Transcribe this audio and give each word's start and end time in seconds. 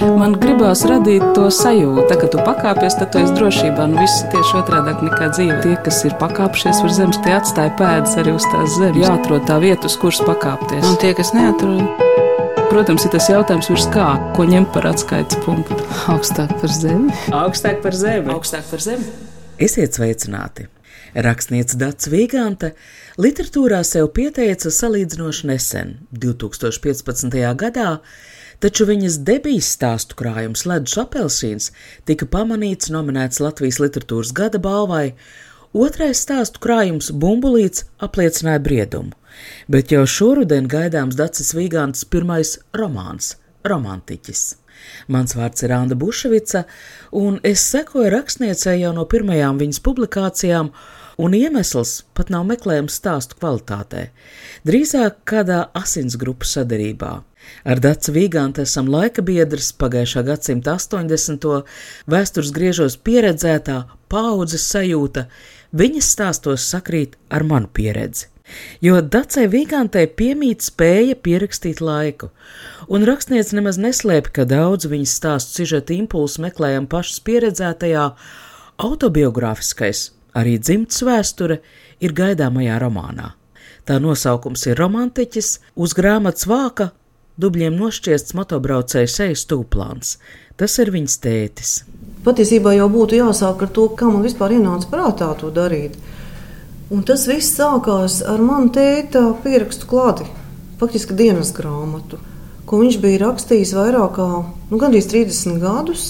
Man 0.00 0.32
gribās 0.40 0.80
radīt 0.88 1.22
to 1.36 1.48
sajūtu, 1.52 2.16
ka 2.22 2.28
tu 2.32 2.40
pakāpies, 2.44 2.94
tad 2.96 3.10
tu 3.12 3.20
esi 3.20 3.34
drošībā. 3.36 3.84
Nu, 3.90 3.98
viss 4.00 4.22
tieši 4.32 4.56
otrādi 4.62 4.94
nekā 5.04 5.28
dzīve. 5.34 5.58
Tie, 5.64 5.74
kas 5.84 5.98
ir 6.08 6.14
pakāpšies 6.20 6.80
uz 6.86 6.96
zemes, 6.96 7.18
tie 7.24 7.34
atstāja 7.36 7.74
pēdas 7.76 8.16
arī 8.20 8.32
uz 8.38 8.46
tās 8.48 8.78
zemes. 8.78 9.00
Jāatrod 9.04 9.44
tā 9.50 9.58
vieta, 9.60 9.90
uz 9.90 9.98
kuras 10.00 10.22
pakāpties. 10.24 10.86
Un 10.88 10.96
tie, 11.02 11.12
kas 11.18 11.34
neatrod, 11.36 11.84
Protams, 12.70 13.02
ir 13.02 13.10
tas 13.10 13.26
jautājums, 13.26 13.66
virs 13.66 13.88
kā, 13.90 14.04
ko 14.36 14.44
ņemt 14.46 14.68
par 14.70 14.86
atskaites 14.92 15.40
punktu. 15.42 15.74
augstāk 16.12 16.52
par 16.60 16.70
zemi. 16.70 17.10
Augstāk 17.34 17.80
par 17.82 17.96
zemi. 17.98 18.30
Augstāk 18.30 18.68
par 18.70 18.84
zemi. 18.84 19.08
Esiet 19.58 19.98
sveicināti! 19.98 20.68
Rakstniece 21.18 21.74
Dārts 21.80 22.06
Vīgante 22.06 22.70
literatūrā 23.18 23.80
sev 23.82 24.12
pieteica 24.14 24.70
salīdzinoši 24.70 25.50
nesen, 25.50 25.96
2015. 26.14 27.34
gadā, 27.58 27.88
taču 28.60 28.86
viņas 28.88 29.18
debijas 29.26 29.70
stāstu 29.76 30.16
krājums 30.20 30.66
Ledus 30.68 30.98
apelsīns 31.00 31.70
tika 32.08 32.28
pamanīts 32.28 32.92
nominēts 32.92 33.40
Latvijas 33.42 33.80
literatūras 33.82 34.32
gada 34.36 34.60
balvai, 34.62 35.14
otrais 35.72 36.22
stāstu 36.26 36.62
krājums 36.62 37.10
Bumbulīts 37.10 37.86
apliecināja 38.04 38.62
briedumu, 38.64 39.16
bet 39.68 39.92
jau 39.94 40.04
šoruden 40.06 40.68
gaidāms 40.70 41.18
Dācis 41.18 41.54
Vīgantes 41.56 42.04
pirmais 42.04 42.58
romāns- 42.76 43.36
Romantiķis. 43.70 44.56
Mans 45.08 45.34
vārds 45.36 45.64
ir 45.64 45.72
Anna 45.76 45.96
Buševica, 45.96 46.64
un 47.12 47.40
es 47.44 47.60
sekoju 47.72 48.12
rakstniecei 48.14 48.80
jau 48.80 48.92
no 48.96 49.04
pirmajām 49.04 49.58
viņas 49.60 49.82
publikācijām, 49.84 50.70
un 51.20 51.36
iemesls 51.36 52.00
pat 52.16 52.30
nav 52.32 52.46
meklējams 52.48 52.96
stāstu 53.00 53.36
kvalitātē, 53.40 54.06
drīzāk 54.68 55.20
kādā 55.28 55.66
asinsgrupu 55.76 56.48
sadarībā. 56.48 57.12
Ar 57.64 57.80
Dācu 57.82 58.14
Vīgantu 58.14 58.64
esam 58.64 58.88
laika 58.92 59.24
biedrs 59.24 59.70
pagājušā 59.80 60.24
gadsimta 60.28 60.76
80. 60.78 61.46
vēstures 62.10 62.52
griežos 62.56 62.98
pieredzētā 63.00 63.78
paudzes 64.12 64.66
sajūta, 64.72 65.26
viņas 65.76 66.12
stāstos 66.16 66.68
sakrīt 66.72 67.16
ar 67.30 67.46
manu 67.48 67.70
pieredzi. 67.72 68.28
Jo 68.82 68.98
Dacei 69.00 69.46
Vīgantei 69.46 70.08
piemīt 70.10 70.64
spēja 70.66 71.14
pierakstīt 71.22 71.82
laiku, 71.84 72.30
un 72.90 73.06
rakstniece 73.06 73.54
nemaz 73.54 73.78
neslēpj, 73.78 74.32
ka 74.34 74.46
daudz 74.48 74.88
viņas 74.90 75.16
stāstu 75.20 75.60
sižeta 75.60 75.94
impulsu 75.94 76.42
meklējam 76.42 76.88
pašas 76.90 77.20
pieredzētajā, 77.28 78.08
autobiogrāfiskais, 78.82 80.08
arī 80.36 80.58
dzimts 80.58 81.02
vēsture, 81.06 81.60
ir 82.00 82.14
gaidāmajā 82.16 82.78
romānā. 82.82 83.34
Tā 83.88 83.98
nosaukums 83.98 84.66
ir 84.68 84.78
Romantiķis, 84.78 85.58
uz 85.74 85.94
grāmatas 85.96 86.46
vāka 86.46 86.90
dubļiem 87.40 87.76
nošķiests 87.80 88.36
motobraucēju 88.36 89.10
sejas 89.10 89.46
tūplāns. 89.50 90.16
Tas 90.60 90.76
ir 90.82 90.92
viņas 90.92 91.16
tētis. 91.24 91.72
Patiesībā 92.24 92.74
jau 92.76 92.88
būtu 92.92 93.16
jāsāk 93.16 93.64
ar 93.64 93.70
to, 93.76 93.86
kā 93.96 94.10
man 94.12 94.24
vispār 94.26 94.58
ienāca 94.58 94.90
prātā 94.92 95.30
to 95.40 95.48
darīt. 95.54 95.96
Un 96.92 97.04
tas 97.06 97.24
viss 97.30 97.54
sākās 97.56 98.18
ar 98.26 98.42
manu 98.44 98.72
tēta 98.74 99.22
pierakstu 99.44 99.88
klāti, 99.88 100.26
faktiski 100.80 101.16
dienas 101.16 101.54
grāmatu, 101.56 102.18
ko 102.68 102.82
viņš 102.82 102.98
bija 103.00 103.22
rakstījis 103.24 103.76
vairāk 103.78 104.16
kā 104.18 104.28
nu, 104.42 104.80
gandrīz 104.80 105.08
30 105.12 105.62
gadus, 105.62 106.08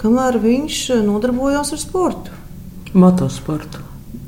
kamēr 0.00 0.40
viņš 0.42 0.78
nodarbojās 1.06 1.74
ar 1.76 1.82
sportu. 1.84 2.41
Motosportu. 2.92 3.78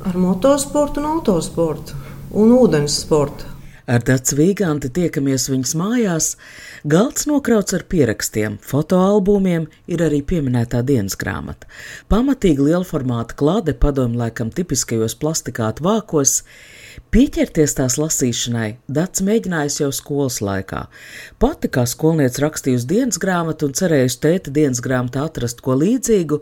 Ar 0.01 0.15
motosportu 0.17 1.01
un 1.03 1.07
autosportu 1.11 1.93
un 2.33 2.53
ūdens 2.57 2.95
sportu. 3.03 3.45
Ar 3.85 4.01
Dācu 4.01 4.39
Vīganti 4.39 4.89
tiekamies 4.89 5.51
viņas 5.53 5.75
mājās, 5.77 6.29
galds 6.89 7.27
nokrauts 7.29 7.77
ar 7.77 7.85
pierakstiem, 7.93 8.57
fotoalbumiem, 8.65 9.67
ir 9.85 10.05
arī 10.07 10.23
pieminētā 10.25 10.81
dienas 10.81 11.19
grāmata. 11.21 11.69
Pamatīgi 12.09 12.65
liela 12.71 12.89
formāta 12.89 13.37
klāde 13.37 13.75
padomu 13.77 14.17
laikam 14.23 14.49
tipiskajos 14.49 15.19
plastikātu 15.21 15.85
vākos, 15.85 16.41
Pieķerties 17.15 17.77
tās 17.79 17.97
lasīšanai, 17.99 18.69
Dārts 18.91 19.23
mēģinājis 19.27 19.81
jau 19.81 19.91
skolas 19.95 20.41
laikā. 20.45 20.85
Pati 21.43 21.71
kā 21.71 21.85
skolniece 21.91 22.43
rakstījusi 22.43 22.89
dienas 22.91 23.21
grāmatu 23.23 23.69
un 23.69 23.75
cerējusi 23.77 24.21
tēta 24.23 24.55
dienas 24.55 24.83
grāmatā 24.83 25.27
atrast 25.29 25.63
ko 25.65 25.77
līdzīgu, 25.81 26.41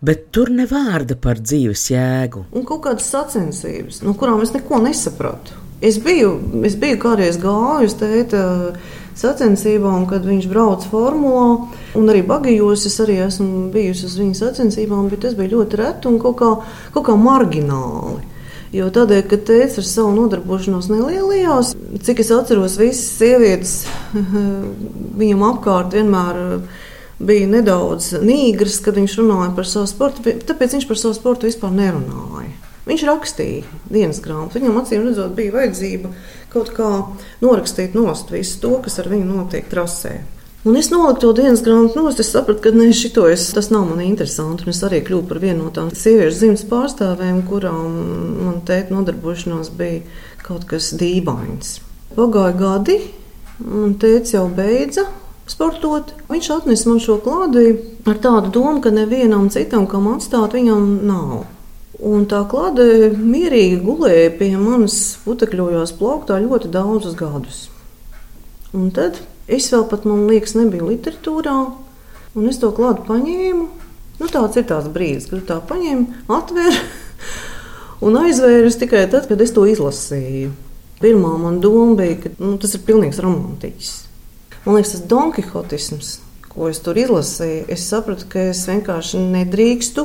bet 0.00 0.30
tur 0.34 0.50
ne 0.54 0.66
vārda 0.68 1.16
par 1.20 1.40
dzīves 1.40 1.90
jēgu. 1.92 2.46
Un 2.56 2.64
kaut 2.68 2.84
kādas 2.86 3.10
sacensības, 3.12 4.00
no 4.06 4.14
kurām 4.18 4.42
es 4.44 4.54
neko 4.56 4.80
nesapratu. 4.84 5.58
Es 5.80 5.96
biju, 6.02 6.34
es 6.68 6.74
biju 6.76 6.98
kādreiz 7.00 7.38
gājus 7.40 7.96
tēta 8.00 8.42
sacensībām, 9.16 10.04
kad 10.08 10.26
viņš 10.28 10.48
brauca 10.50 10.88
formulā, 10.88 11.46
un 11.96 12.10
arī 12.12 12.20
bagajos 12.26 12.84
es 12.88 12.98
arī 13.00 13.16
esmu 13.24 13.70
bijusi 13.72 14.06
uz 14.08 14.18
viņa 14.20 14.36
sacensībām, 14.42 15.08
bet 15.12 15.24
tas 15.24 15.36
bija 15.38 15.54
ļoti 15.54 15.80
reti 15.80 16.10
un 16.10 16.20
kaut 16.20 16.36
kā, 16.40 16.50
kaut 16.94 17.08
kā 17.08 17.16
margināli. 17.20 18.20
Jo 18.76 18.86
tādēļ, 18.94 19.24
ka 19.26 19.40
tēvs 19.48 19.80
ar 19.80 19.86
savu 19.88 20.12
nodarbošanos 20.14 20.86
nelielījās, 20.92 21.72
cik 22.06 22.20
es 22.22 22.28
atceros, 22.30 22.76
visas 22.78 23.16
sievietes 23.16 23.72
viņam 25.20 25.42
apkārt 25.48 25.96
vienmēr 25.96 26.38
bija 27.20 27.48
nedaudz 27.50 28.14
nīgras, 28.24 28.80
kad 28.84 28.96
viņš 28.98 29.18
runāja 29.20 29.52
par 29.56 29.68
savu 29.68 29.88
sportu, 29.90 30.34
tāpēc 30.48 30.76
viņš 30.78 30.88
par 30.88 31.00
savu 31.00 31.16
sportu 31.18 31.48
vispār 31.50 31.72
nerunāja. 31.76 32.52
Viņš 32.88 33.06
rakstīja 33.06 33.80
dienas 33.92 34.18
grāmatu. 34.24 34.58
Viņam 34.58 34.80
acīm 34.80 35.04
redzot, 35.06 35.34
bija 35.36 35.52
vajadzība 35.54 36.10
kaut 36.50 36.72
kā 36.74 36.88
norakstīt 37.44 37.94
nost 37.94 38.32
visu 38.32 38.58
to, 38.62 38.72
kas 38.82 38.98
ar 39.02 39.10
viņu 39.12 39.28
notiek 39.28 39.68
trasē. 39.70 40.16
Un 40.64 40.76
es 40.76 40.90
noliku 40.92 41.22
to 41.22 41.30
dienas 41.38 41.62
grāmatu, 41.64 42.00
no 42.00 42.10
es 42.10 42.32
sapratu, 42.32 42.60
ka 42.66 42.72
ne, 42.74 42.90
šito 42.92 43.24
es, 43.30 43.46
tas 43.56 43.70
nav 43.72 43.86
man 43.88 44.02
interesanti. 44.04 44.66
Es 44.72 44.82
arī 44.84 45.00
kļuvu 45.06 45.28
par 45.28 45.40
vienu 45.40 45.68
no 45.68 45.70
tām 45.76 45.92
sieviešu 45.92 46.36
dzimtas 46.40 46.66
pārstāvēm, 46.72 47.44
kurām 47.48 47.94
man 48.42 48.58
tēta 48.68 48.96
nodarbošanās 48.96 49.72
bija 49.76 50.02
kaut 50.44 50.66
kas 50.68 50.90
dīvains. 51.00 51.78
Pagāja 52.16 52.58
gadi, 52.58 52.98
un 53.64 53.94
tēta 54.00 54.34
jau 54.34 54.44
beidza 54.52 55.06
sportot. 55.50 56.14
Viņš 56.30 56.50
atnesa 56.54 56.90
man 56.90 57.00
šo 57.02 57.18
klādi 57.22 57.74
ar 58.08 58.20
tādu 58.22 58.52
domu, 58.54 58.78
ka 58.84 58.92
nevienam 58.94 59.50
citam, 59.52 59.88
kam 59.90 60.08
atstāt, 60.14 60.54
viņam 60.56 61.00
nav. 61.08 61.42
Un 62.00 62.24
tā 62.30 62.40
klāte 62.48 63.10
mierīgi 63.12 63.82
gulēja 63.84 64.30
pie 64.38 64.54
manas 64.56 65.18
putekļojos 65.26 65.92
plauktā 65.98 66.38
ļoti 66.40 66.70
daudzus 66.72 67.18
gadus. 67.18 67.66
Un 68.72 68.88
tad 68.94 69.18
es 69.50 69.68
vēl 69.72 69.84
pat, 69.90 70.06
man 70.08 70.24
liekas, 70.30 70.54
nebiju 70.56 70.88
literatūrā, 70.92 71.56
un 72.38 72.48
es 72.48 72.60
to 72.62 72.70
klātu 72.72 73.04
paņēmu. 73.08 73.68
Nu, 74.20 74.28
tāds 74.28 74.56
ir 74.60 74.66
tās 74.68 74.88
brīdis, 74.92 75.28
kad 75.30 75.44
tā 75.48 75.58
paņēmu, 75.64 76.24
atvēru 76.32 76.80
un 78.06 78.18
aizvēru 78.20 78.72
tikai 78.80 79.06
tad, 79.12 79.26
kad 79.28 79.40
es 79.40 79.52
to 79.56 79.64
izlasīju. 79.68 80.52
Pirmā 81.00 81.32
man 81.40 81.62
doma 81.64 81.96
bija, 81.96 82.18
ka 82.22 82.32
nu, 82.38 82.54
tas 82.60 82.76
ir 82.76 82.84
pilnīgs 82.84 83.20
romantiķis. 83.24 84.09
Man 84.66 84.76
liekas, 84.76 84.92
tas 84.92 85.06
donkihotisms, 85.08 86.08
ko 86.50 86.68
es 86.68 86.82
tur 86.84 86.98
izlasīju, 87.00 87.64
es 87.72 87.86
sapratu, 87.88 88.26
ka 88.28 88.50
es 88.50 88.66
vienkārši 88.68 89.22
nedrīkstu 89.30 90.04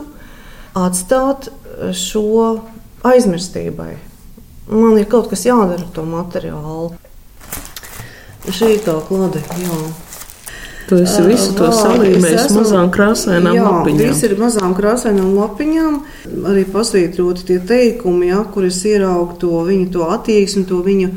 atstāt 0.80 1.50
šo 1.96 2.28
aizmirstībai. 3.06 3.94
Man 4.72 4.96
ir 4.98 5.10
kaut 5.12 5.28
kas 5.30 5.44
jādara 5.46 5.84
ar 5.84 5.92
to 5.94 6.06
materiālu. 6.08 6.96
Šī 8.46 8.76
tā 8.86 8.96
klāte. 9.08 9.42
Tu 10.86 11.00
esi 11.02 11.22
visu 11.26 11.54
to 11.58 11.72
salīmējis 11.74 12.52
mazām 12.54 12.92
krāsainām 12.94 13.56
jā, 13.58 13.62
lapiņām. 13.66 14.02
Viss 14.12 14.26
ir 14.28 14.36
mazām 14.38 14.76
krāsainām 14.78 15.32
lapiņām. 15.34 15.96
Arī 16.52 16.66
pasvītroti 16.70 17.48
tie 17.48 17.58
teikumi, 17.72 18.30
ja, 18.30 18.44
kur 18.54 18.68
es 18.70 18.84
ieraugu 18.86 19.40
to 19.42 19.64
viņu 19.66 19.88
to 19.96 20.06
attieksmi, 20.14 20.62
to 20.70 20.84
viņu 20.86 21.10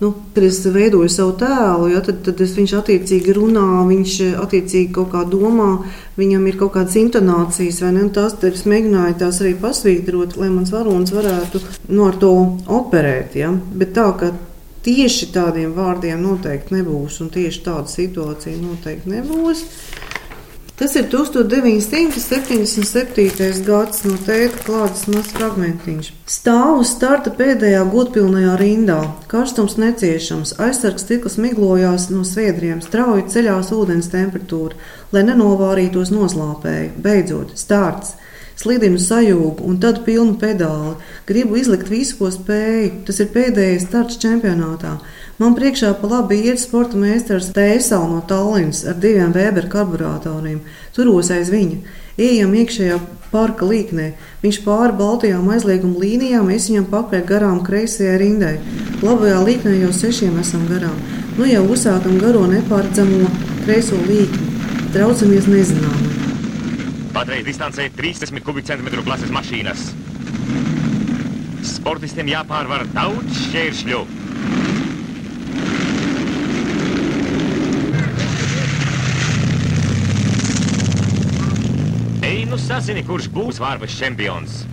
Nu, 0.00 0.10
kad 0.34 0.44
es 0.44 0.58
veidoju 0.68 1.08
savu 1.08 1.32
tēlu, 1.40 1.86
ja, 1.94 2.02
tad, 2.04 2.18
tad 2.26 2.40
es, 2.44 2.50
viņš 2.58 2.74
attiecīgi 2.76 3.32
runā, 3.32 3.64
viņš 3.88 4.16
attiecīgi 4.42 4.90
kaut 4.92 5.08
kā 5.14 5.22
domā, 5.24 5.70
viņam 6.20 6.44
ir 6.50 6.58
kaut 6.60 6.74
kādas 6.74 6.98
intonācijas, 7.00 7.80
vai 7.80 7.94
ne? 7.96 8.02
Tās 8.12 8.36
es 8.44 8.66
mēģināju 8.68 9.16
tās 9.22 9.40
arī 9.40 9.54
pasvītrot, 9.62 10.36
lai 10.36 10.50
mans 10.52 10.74
varonis 10.74 11.14
varētu 11.16 11.62
nu, 11.88 12.10
ar 12.10 12.20
to 12.20 12.34
operēt. 12.76 13.38
Ja? 13.40 13.54
Bet 13.56 13.96
tā, 13.96 14.10
ka 14.20 14.34
tieši 14.84 15.30
tādiem 15.32 15.72
vārdiem 15.76 16.20
noteikti 16.20 16.76
nebūs, 16.76 17.22
un 17.24 17.32
tieši 17.32 17.64
tāda 17.64 17.88
situācija 17.90 18.60
noteikti 18.60 19.16
nebūs. 19.16 19.64
Tas 20.76 20.92
ir 20.96 21.08
1977. 21.08 23.62
gads 23.64 24.04
no 24.04 24.16
tēta 24.26 24.58
klātes 24.66 25.06
mazs 25.08 25.32
fragmentiņš. 25.32 26.10
Stāv 26.28 26.80
uz 26.82 26.90
starta 26.90 27.30
pēdējā 27.38 27.80
godpilnajā 27.94 28.56
rindā. 28.60 28.98
Karstums 29.30 29.76
neciešams, 29.80 30.52
aizsargs 30.60 31.02
stikls 31.06 31.36
miglojās 31.40 32.10
no 32.12 32.24
sviedriem, 32.28 32.84
strauji 32.84 33.24
ceļās 33.32 33.72
ūdens 33.72 34.12
temperatūra, 34.12 34.76
lai 35.16 35.22
nenovārītos 35.30 36.12
noslāpēji. 36.12 36.92
Beidzot, 37.00 37.56
starts! 37.56 38.12
slidinu 38.56 38.98
sajūgu 39.00 39.64
un 39.68 39.76
tad 39.80 40.02
pilnu 40.06 40.38
pedāli. 40.40 40.96
Gribu 41.28 41.58
izlikt 41.60 41.90
visu, 41.92 42.16
ko 42.20 42.30
spēju. 42.32 43.02
Tas 43.08 43.20
ir 43.20 43.32
pēdējais 43.34 43.86
starts 43.88 44.20
čempionātā. 44.22 44.96
Man 45.36 45.52
priekšā 45.52 45.90
pa 46.00 46.08
labi 46.08 46.38
iet 46.48 46.62
sporta 46.62 46.96
meistars 46.96 47.50
Tēsal 47.52 48.06
no 48.08 48.22
Tallinas 48.24 48.86
ar 48.88 48.96
diviem 48.96 49.34
Weber 49.36 49.66
karburatoriem. 49.68 50.62
Turos 50.96 51.28
aiz 51.34 51.50
viņa. 51.52 51.82
Ejam 52.16 52.54
iekšējā 52.56 52.96
parka 53.28 53.68
līknē. 53.68 54.14
Viņš 54.40 54.62
pāri 54.64 54.96
baltajām 54.96 55.50
aizlieguma 55.52 56.00
līnijām, 56.00 56.48
es 56.54 56.70
viņam 56.70 56.88
pakaļ 56.88 57.26
garām 57.28 57.60
kreisajai 57.66 58.16
rindai. 58.24 58.54
Labajā 59.04 59.44
līknē 59.44 59.76
jau 59.82 59.92
sešiem 59.92 60.40
esam 60.40 60.64
garām. 60.72 60.96
Nu 61.36 61.44
jau 61.44 61.66
uzsākam 61.68 62.16
garo 62.22 62.46
nepārdzamo 62.48 63.28
kreiso 63.66 64.00
līkni. 64.08 64.54
Traucamies 64.96 65.52
nezināmā. 65.52 66.12
Patreiz 67.12 67.44
distancē 67.44 67.90
30 67.92 68.40
kubikcentimetru 68.44 69.04
klases 69.04 69.28
mašīnas. 69.36 69.90
Sportistiem 71.76 72.32
jāpārvar 72.32 72.88
daudz 72.96 73.42
šķēršļu. 73.50 74.06
Ej, 82.26 82.44
nu 82.46 82.54
sazini, 82.66 83.04
kurš 83.06 83.28
būs 83.30 83.60
vārpas 83.62 83.94
čempions. 83.94 84.64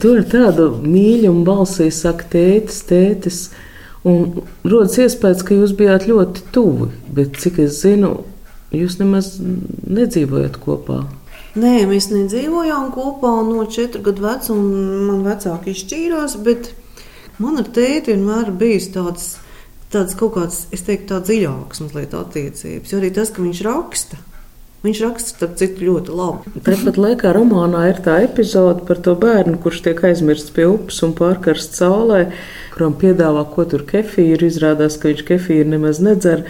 Tur 0.00 0.20
ir 0.20 0.26
tāda 0.28 0.68
mīļuma 0.84 1.44
balsī, 1.46 1.90
saka, 1.92 2.26
tētis, 2.32 2.80
tētis. 2.88 3.38
Un 4.04 4.42
rodas 4.68 4.98
iespējas, 5.00 5.44
ka 5.44 5.56
jūs 5.56 5.72
bijāt 5.76 6.04
ļoti 6.08 6.44
tuvi, 6.52 6.90
bet 7.16 7.38
cik 7.40 7.62
es 7.64 7.78
zinu, 7.80 8.18
jūs 8.72 8.98
nemaz 9.00 9.34
nedzīvojat 9.40 10.58
kopā. 10.64 11.02
Nē, 11.56 11.86
mēs 11.88 12.10
nedzīvojām 12.12 12.90
kopā 12.92 13.32
no 13.46 13.64
četru 13.70 14.02
gadu 14.04 14.26
vecuma. 14.26 14.82
Man 15.08 15.24
vecāki 15.24 15.72
izšķīrās, 15.72 16.36
bet 16.44 16.72
man 17.40 17.60
ar 17.62 17.68
tēti 17.72 18.12
vienmēr 18.12 18.52
bijis 18.60 18.90
tāds, 18.96 19.30
tāds 19.94 20.18
kaut 20.18 20.36
kāds, 20.36 20.64
es 20.74 20.84
teiktu, 20.86 21.12
tāds 21.14 21.30
dziļāks 21.30 21.82
mazliet 21.86 22.14
attiecības. 22.18 22.92
Jo 22.92 23.00
arī 23.00 23.10
tas, 23.14 23.32
ka 23.34 23.44
viņš 23.44 23.64
raksta, 23.66 24.20
Viņš 24.84 24.98
raksta, 25.00 25.30
starp 25.32 25.52
citu, 25.56 25.86
ļoti 25.86 26.12
labi. 26.12 26.50
Tāpat 26.66 26.98
laikā 27.00 27.30
romānā 27.32 27.86
ir 27.88 28.02
tā 28.04 28.18
epizode 28.26 28.82
par 28.84 28.98
to 29.00 29.14
bērnu, 29.16 29.56
kurš 29.64 29.80
tiek 29.86 30.02
aizmirsts 30.04 30.52
pie 30.52 30.66
upes 30.68 30.98
un 31.06 31.14
pārkarsts 31.16 31.80
saulē, 31.80 32.26
kuram 32.74 32.92
piedāvā, 33.00 33.46
ko 33.54 33.64
tur 33.70 33.86
kefīru. 33.88 34.44
Izrādās, 34.44 34.98
ka 35.00 35.08
viņš 35.08 35.24
kefīru 35.30 35.70
nemaz 35.72 36.02
nedzer. 36.04 36.44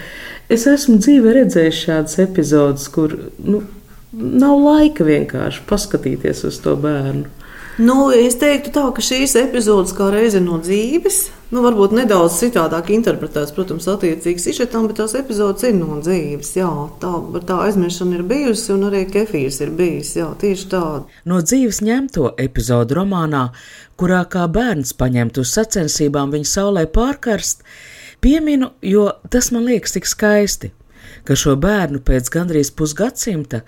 Es 0.50 0.67
esmu 0.67 0.99
dzīvē 0.99 1.37
redzējis 1.38 1.85
šādas 1.87 2.19
epizodes, 2.26 2.88
kur 2.91 3.14
nu, 3.38 3.62
nav 4.11 4.58
laika 4.67 5.06
vienkārši 5.06 5.62
paskatīties 5.70 6.43
uz 6.50 6.58
to 6.64 6.75
bērnu. 6.75 7.31
Nu, 7.79 8.11
es 8.11 8.35
teiktu, 8.43 8.75
tā, 8.75 8.88
ka 8.94 9.02
šīs 9.02 9.38
epizodes 9.38 9.94
kā 9.94 10.11
reize 10.11 10.43
no 10.43 10.58
dzīves, 10.62 11.29
nu, 11.52 11.62
varbūt 11.64 11.94
nedaudz 11.96 12.38
citādāk 12.41 12.91
interpretēts, 12.94 13.55
protams, 13.56 13.88
attiecīgs 13.91 14.46
izšķirtam, 14.50 14.87
bet 14.91 15.00
tās 15.02 15.17
epizodes 15.19 15.67
ir 15.69 15.75
no 15.79 15.99
dzīves. 16.00 16.52
Jā, 16.58 16.70
tā, 17.02 17.12
tā 17.49 17.58
aizmiršana 17.67 18.20
ir 18.20 18.26
bijusi, 18.31 18.70
un 18.76 18.87
arī 18.91 19.05
kefīrs 19.11 19.61
ir 19.64 19.75
bijis. 19.76 20.14
Jā, 20.20 20.31
tieši 20.41 20.70
tāda. 20.73 21.02
No 21.29 21.41
dzīves 21.44 21.82
ņemto 21.85 22.35
epizodu 22.44 23.00
romānā, 23.00 23.49
kurā 24.00 24.23
kā 24.31 24.46
bērns 24.50 24.94
paņemt 25.00 25.43
uz 25.43 25.52
sacensībām 25.58 26.32
viņa 26.35 26.52
saulē 26.52 26.87
pārkarst, 26.94 27.67
pieminu, 28.25 28.73
jo 28.85 29.11
tas 29.31 29.52
man 29.52 29.69
liekas 29.69 29.99
tik 29.99 30.08
skaisti 30.08 30.73
ka 31.25 31.37
šo 31.38 31.55
bērnu 31.61 32.00
pēc 32.05 32.29
gandrīz 32.32 32.71
pusgadsimta 32.76 33.62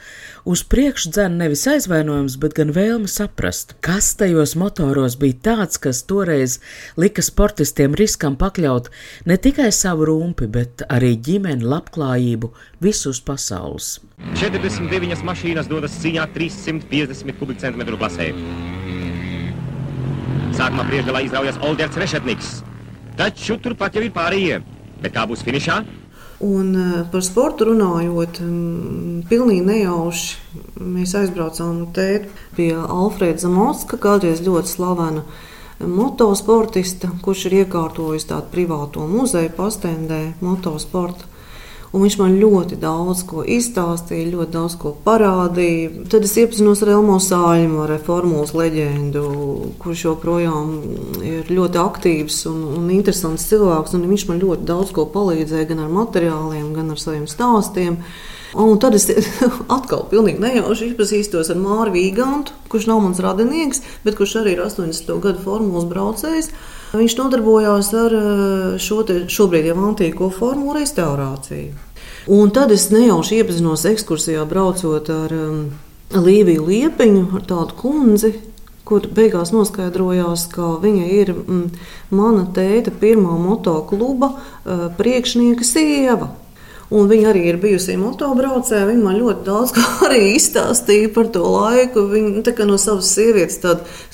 uz 0.49 0.63
priekšu 0.69 1.13
dzēna 1.15 1.45
nevis 1.45 1.65
aizvainojums, 1.73 2.37
bet 2.43 2.57
gan 2.59 2.73
vēlme 2.77 3.09
saprast, 3.11 3.75
kas 3.85 4.13
tajos 4.21 4.55
motoros 4.61 5.17
bija 5.21 5.39
tāds, 5.49 5.81
kas 5.81 6.03
toreiz 6.09 6.59
lika 7.01 7.25
sportistiem 7.25 7.97
riskam 7.97 8.37
pakļaut 8.41 8.91
ne 9.27 9.39
tikai 9.41 9.71
savu 9.73 10.09
rumpi, 10.11 10.49
bet 10.53 10.85
arī 10.93 11.15
ģimeni, 11.17 11.65
labklājību 11.65 12.53
visus 12.85 13.23
pasaules. 13.25 13.97
49 14.37 15.25
mašīnas 15.27 15.69
dodas 15.69 15.97
cīņā 16.03 16.29
350 16.37 17.37
kubikcentimetru 17.41 17.99
klasē. 18.01 18.31
Sākumā 20.57 20.87
priekšgalā 20.89 21.21
izraujas 21.27 21.59
Olderts 21.65 21.99
Rešetniks, 22.01 22.53
taču 23.19 23.59
turpat 23.61 23.97
jau 23.97 24.05
ir 24.07 24.13
pārējie. 24.15 24.63
Bet 25.03 25.13
kā 25.13 25.27
būs 25.29 25.43
finišā? 25.45 25.83
Un 26.45 26.75
eh, 26.77 27.05
par 27.13 27.25
sportu 27.25 27.71
runājot, 27.71 28.41
pilnīgi 29.31 29.65
nejauši 29.65 30.83
mēs 30.85 31.15
aizbraucām 31.17 31.87
pie 31.95 32.71
Alfrēda 32.77 33.47
Zamoska, 33.47 33.97
kādreiz 33.97 34.43
ļoti 34.45 34.75
slavena 34.75 35.25
motosportista, 35.81 37.09
kurš 37.25 37.47
ir 37.49 37.63
iekārtojis 37.63 38.29
tādu 38.29 38.53
privāto 38.53 39.07
muzeju 39.09 39.53
pastendē 39.57 40.21
motosporta. 40.45 41.36
Un 41.95 42.03
viņš 42.03 42.17
man 42.19 42.35
ļoti 42.41 42.77
daudz 42.83 43.23
ko 43.29 43.45
izstāstīja, 43.47 44.33
ļoti 44.33 44.53
daudz 44.57 44.75
ko 44.81 44.93
parādīja. 45.05 46.07
Tad 46.11 46.27
es 46.27 46.35
iepazinos 46.41 46.83
ar 46.83 46.93
Elmo 46.97 47.19
Sāļumu, 47.23 47.85
ar 47.85 47.95
formulas 48.07 48.53
leģendu, 48.57 49.25
kurš 49.83 50.07
joprojām 50.09 50.73
ir 51.25 51.53
ļoti 51.53 51.81
aktīvs 51.83 52.41
un, 52.51 52.63
un 52.81 52.89
interesants 52.95 53.47
cilvēks. 53.51 53.95
Un 53.97 54.09
viņš 54.11 54.27
man 54.31 54.43
ļoti 54.43 54.67
daudz 54.69 54.95
ko 54.97 55.07
palīdzēja 55.15 55.71
gan 55.71 55.85
ar 55.87 55.93
materiāliem, 55.95 56.73
gan 56.77 56.91
ar 56.95 57.03
saviem 57.03 57.29
stāstiem. 57.31 58.01
Un 58.57 58.79
tad 58.83 58.97
es 58.97 59.07
atkal 59.77 60.07
pilnīgi 60.11 60.43
nejauši 60.43 60.93
iepazīstos 60.93 61.53
ar 61.53 61.61
Māru 61.61 61.95
Vīgantu, 61.95 62.55
kurš 62.73 62.91
nav 62.91 63.03
mans 63.05 63.21
radinieks, 63.23 63.83
bet 64.05 64.19
kurš 64.19 64.41
arī 64.43 64.57
ir 64.57 64.65
80. 64.67 65.13
gadu 65.23 65.43
formulas 65.45 65.87
braucējs. 65.91 66.51
Viņš 66.95 67.17
nodarbojās 67.19 67.91
ar 67.99 68.15
eh, 68.15 68.77
šo 68.83 69.03
šobrīd 69.33 69.71
jau 69.71 69.77
antīko 69.89 70.31
formulu 70.35 70.77
restaurāciju. 70.79 71.75
Un 72.27 72.51
tad 72.51 72.73
es 72.75 72.89
nejauši 72.91 73.41
iepazinos 73.41 73.85
ekskursijā, 73.87 74.43
braucot 74.51 75.11
ar 75.15 75.35
um, 75.35 75.61
Līviju 76.11 76.65
Liepiņu, 76.67 77.23
ar 77.39 77.45
tādu 77.47 77.77
kundzi, 77.79 78.33
kur 78.87 79.07
beigās 79.15 79.53
noskaidrojās, 79.55 80.49
ka 80.51 80.73
viņa 80.83 81.07
ir 81.21 81.31
mm, 81.35 81.85
mana 82.15 82.49
tēta 82.55 82.91
pirmā 82.95 83.35
motokluba 83.39 84.33
uh, 84.35 84.89
priekšnieka 84.99 85.67
sieva. 85.67 86.33
Un 86.95 87.09
viņa 87.11 87.31
arī 87.33 87.47
ir 87.51 87.57
bijusi 87.63 87.97
motobraucēja. 87.99 88.87
Viņa 88.91 89.03
man 89.03 89.19
ļoti 89.19 89.47
daudz 89.47 89.73
arī 90.07 90.21
izstāstīja 90.37 91.11
par 91.17 91.31
to 91.35 91.43
laiku. 91.43 92.07
Viņa 92.13 92.37
nu, 92.37 92.69
no 92.71 92.79
savas 92.79 93.11
sievietes 93.17 93.59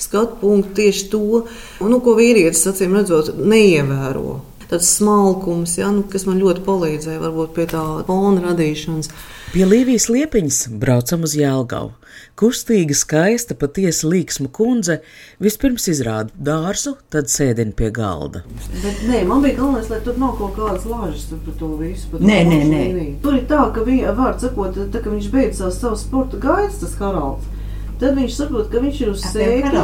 skatu 0.01 0.39
punktu 0.41 0.79
tieši 0.81 1.09
to, 1.13 1.43
nu, 1.83 2.01
ko 2.01 2.17
vīrietis 2.17 2.65
acīm 2.71 2.97
redzot, 2.97 3.35
neievēro 3.37 4.41
tāds 4.73 4.89
smalkums, 4.97 5.77
ja, 5.77 5.91
nu, 5.93 6.03
kas 6.09 6.27
man 6.29 6.41
ļoti 6.41 6.65
palīdzēja 6.65 7.21
varbūt 7.21 7.55
pie 7.55 7.69
tā 7.71 7.83
fona 8.07 8.49
radīšanas. 8.49 9.11
Pie 9.53 9.67
Līvijas 9.69 10.07
liepiņas 10.09 10.63
braucam 10.81 11.27
uz 11.27 11.35
Jēlgavu. 11.37 11.91
Kustīga, 12.37 12.95
skaista, 12.97 13.53
patiesi 13.57 14.07
līksma 14.09 14.47
kundze 14.53 14.95
vispirms 15.43 15.85
izrāda 15.91 16.33
dārzu, 16.33 16.95
tad 17.13 17.29
sēdina 17.29 17.75
pie 17.77 17.91
galda. 17.93 18.41
Bet, 18.71 19.03
nē, 19.05 19.21
man 19.29 19.45
bija 19.45 19.59
galvenais, 19.59 19.91
lai 19.93 19.99
tur 20.05 20.17
nav 20.21 20.33
kaut 20.39 20.57
kādas 20.57 20.87
lāžas 20.89 21.27
par 21.33 21.57
to 21.59 21.69
visu. 21.77 22.09
Par 22.09 22.25
nē, 22.25 22.39
nē, 22.49 22.59
nē. 22.71 23.05
Tur 23.21 23.37
ir 23.37 23.45
tā, 23.49 23.67
ka 23.75 23.85
viņa, 23.85 24.15
vārds 24.17 24.47
sakot, 24.47 24.81
tā, 24.89 25.03
ka 25.03 25.13
viņš 25.13 25.29
beidz 25.33 25.61
savu 25.61 25.99
sporta 26.01 26.41
gaitas, 26.41 26.81
tas 26.81 26.97
Haralds. 26.97 27.52
Tad 28.01 28.17
viņš 28.17 28.35
saprot, 28.35 28.67
ka 28.71 28.81
viņš 28.83 29.01
ir 29.03 29.11
uz 29.13 29.23
sēkļa. 29.31 29.83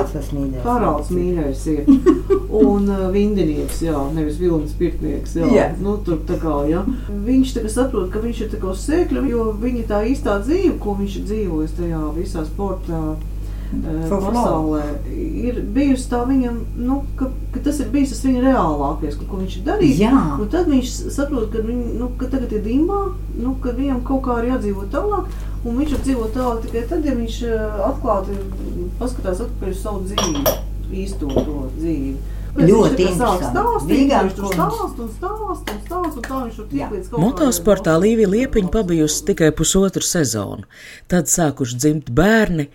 Haralds 0.66 1.12
mīļais 1.14 1.66
ir. 1.74 1.90
Un 2.64 2.90
uh, 2.90 3.06
vindinieks, 3.14 3.84
jā, 3.86 3.96
nevis 4.16 4.40
vilnis 4.42 4.74
pirtnieks, 4.80 5.36
jā. 5.38 5.50
jā. 5.54 5.68
Nu, 5.80 5.98
tur 6.06 6.22
tā 6.28 6.40
kā, 6.42 6.56
jā. 6.70 6.84
Viņš 7.10 7.56
tā 7.56 7.66
kā 7.66 7.74
saprot, 7.74 8.10
ka 8.14 8.22
viņš 8.24 8.46
ir 8.46 8.54
tā 8.54 8.62
kā 8.62 8.74
uz 8.74 8.86
sēkļa, 8.88 9.26
jo 9.30 9.50
viņa 9.62 9.88
tā 9.92 10.04
īstā 10.10 10.40
dzīve, 10.44 10.78
ko 10.82 10.98
viņš 11.00 11.20
ir 11.22 11.28
dzīvojis 11.30 11.78
tajā 11.78 12.06
visā 12.18 12.46
sportā. 12.50 13.04
Uh, 13.14 13.36
pasaulē 14.10 14.82
ir 15.14 15.60
bijusi 15.74 16.08
tā 16.10 16.24
viņam, 16.26 16.56
nu, 16.82 17.04
ka, 17.20 17.30
ka 17.54 17.62
tas 17.68 17.80
ir 17.84 17.92
bijis 17.94 18.16
tas 18.16 18.24
viņa 18.26 18.42
reālākais, 18.48 19.18
ko, 19.20 19.28
ko 19.30 19.42
viņš 19.44 19.58
ir 19.60 19.68
darījis. 19.68 20.00
Un 20.42 20.50
tad 20.50 20.72
viņš 20.72 20.94
saprot, 21.14 21.52
ka, 21.54 21.62
viņ, 21.66 21.84
nu, 22.00 22.10
ka 22.18 22.32
tagad 22.34 22.56
ir 22.58 22.64
dimbā, 22.66 23.04
nu, 23.38 23.54
ka 23.62 23.76
viņam 23.78 24.02
kaut 24.08 24.26
kā 24.26 24.40
ir 24.42 24.50
jādzīvot 24.56 24.90
tālāk. 24.96 25.30
Un 25.68 25.76
viņš 25.76 25.94
var 25.96 26.04
dzīvot 26.06 26.36
tālāk 26.36 26.60
tikai 26.66 26.84
tad, 26.88 27.06
ja 27.06 27.14
viņš 27.18 27.38
eh, 27.50 27.80
atklāti 27.84 28.36
paskatās 29.00 29.42
atpakaļ 29.44 29.74
uz 29.74 29.80
savu 29.84 30.04
dzīvi, 30.08 30.54
īsto 31.04 31.32
to 31.34 31.64
dzīvi. 31.76 32.14
Ļoti 32.60 33.06
interesanti. 33.06 33.46
Motosportā 37.20 37.94
Līvija 38.02 38.30
Liepiņa 38.32 38.72
pabijusi 38.74 39.26
tikai 39.30 39.52
pusotru 39.56 40.04
sezonu. 40.04 40.66
Tad 41.12 41.30
sākuši 41.30 41.78
dzimt 41.78 42.10
bērni, 42.16 42.66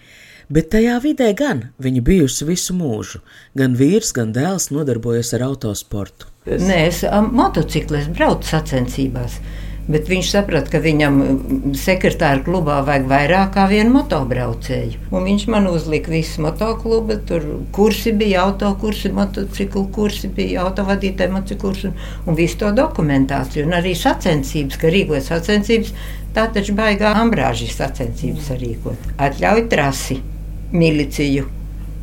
bet 0.53 0.71
tajā 0.77 1.01
vidē 1.03 1.33
gan 1.37 1.67
viņa 1.83 2.05
bijusi 2.07 2.47
visu 2.49 2.77
mūžu. 2.79 3.19
Gan 3.59 3.75
vīrs, 3.81 4.15
gan 4.15 4.33
dēls 4.37 4.71
nodarbojas 4.71 5.35
ar 5.35 5.49
autosportu. 5.51 6.31
Nē, 6.45 6.79
es 6.91 7.03
motociklēs 7.33 8.11
braucu 8.15 8.47
sacensībās. 8.53 9.41
Bet 9.85 10.09
viņš 10.09 10.29
saprata, 10.33 10.71
ka 10.73 10.79
viņam 10.81 11.19
sekretāra 11.77 12.41
klubā 12.47 12.79
vajag 12.87 13.05
vairāk 13.11 13.51
kā 13.53 13.67
vienu 13.69 13.93
motobraucēju. 13.99 15.11
Un 15.13 15.27
viņš 15.29 15.45
man 15.53 15.69
uzlika 15.69 16.13
visu 16.13 16.41
motoklubu. 16.45 17.19
Tur 17.29 17.45
kursi 17.75 18.15
bija, 18.17 18.47
autokursi, 18.47 19.13
motociklu 19.13 19.85
kursi 19.93 20.31
bija, 20.33 20.65
autovadītāju 20.65 21.35
motociklu 21.35 21.69
kursi 21.69 21.91
un, 21.91 21.99
un 22.25 22.39
visu 22.39 22.63
to 22.63 22.71
dokumentāciju. 22.79 23.67
Un 23.69 23.77
arī 23.77 23.93
sacensības, 23.99 24.79
ka 24.81 24.93
rīkojas 24.95 25.29
sacensības, 25.35 25.93
tā 26.37 26.47
taču 26.55 26.77
baigā 26.79 27.13
ambrāžas 27.21 27.77
sacensības 27.77 28.49
sarīkot. 28.49 29.11
Atļauj 29.21 29.67
trasi, 29.73 30.17
miliciju, 30.73 31.45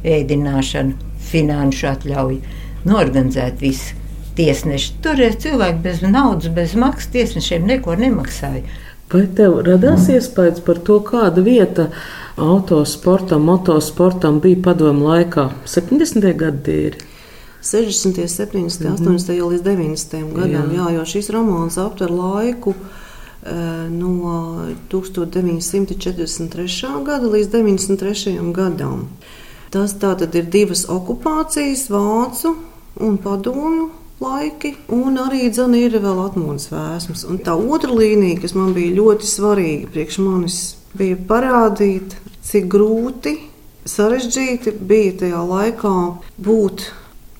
ēdināšanu, 0.05 1.09
finanšu 1.31 1.89
atļauju, 1.95 2.59
norganizēt 2.85 3.57
visu 3.61 4.00
tiesneši. 4.35 4.93
Toreiz 5.03 5.35
cilvēki 5.43 5.79
bez 5.83 6.01
naudas, 6.05 6.49
bez 6.55 6.75
maksas 6.79 7.11
tiesnešiem 7.13 7.67
neko 7.67 7.95
nemaksāja. 7.99 8.63
Vai 9.11 9.25
tev 9.35 9.57
radās 9.67 10.07
iespējas 10.11 10.61
par 10.63 10.77
to, 10.87 11.01
kāda 11.03 11.43
vieta 11.43 11.89
autosportam, 12.39 13.43
motosportam 13.43 14.39
bija 14.43 14.61
padomu 14.69 15.09
laikā? 15.09 15.49
70. 15.67 16.35
gadi 16.39 16.71
ir. 16.87 16.93
60, 17.61 18.27
70, 18.27 18.79
mm 18.79 18.95
-hmm. 18.95 19.19
80 19.19 19.51
līdz 19.51 19.61
90 19.61 20.33
gadiem, 20.33 20.71
jā. 20.71 20.77
jā, 20.77 20.91
jo 20.95 21.05
šis 21.05 21.29
romāns 21.29 21.77
aptver 21.77 22.11
laiku 22.11 22.73
e, 22.73 22.75
no 23.89 24.09
1943. 24.89 27.03
gada 27.05 27.27
līdz 27.27 27.49
93. 27.49 28.51
gadam. 28.51 29.07
Tas 29.69 29.93
tātad 29.93 30.35
ir 30.35 30.45
divas 30.45 30.85
okupācijas, 30.89 31.89
vācu 31.89 32.55
un 32.99 33.17
padomju 33.17 33.89
laiki, 34.21 34.75
un 34.93 35.17
arī 35.21 35.49
dzene 35.49 35.81
ir 35.85 35.97
vēl 36.01 36.19
atmodas 36.25 36.69
vēsmas. 36.71 37.25
Un 37.29 37.41
tā 37.43 37.55
otra 37.57 37.93
līnija, 37.95 38.41
kas 38.43 38.53
man 38.57 38.75
bija 38.77 38.93
ļoti 38.99 39.29
svarīga 39.29 39.89
priekš 39.93 40.19
manis, 40.21 40.59
bija 40.97 41.17
parādīt, 41.29 42.15
cik 42.45 42.67
grūti, 42.71 43.37
sarežģīti 43.89 44.75
bija 44.85 45.15
tajā 45.23 45.41
laikā 45.49 45.95
būt 46.37 46.85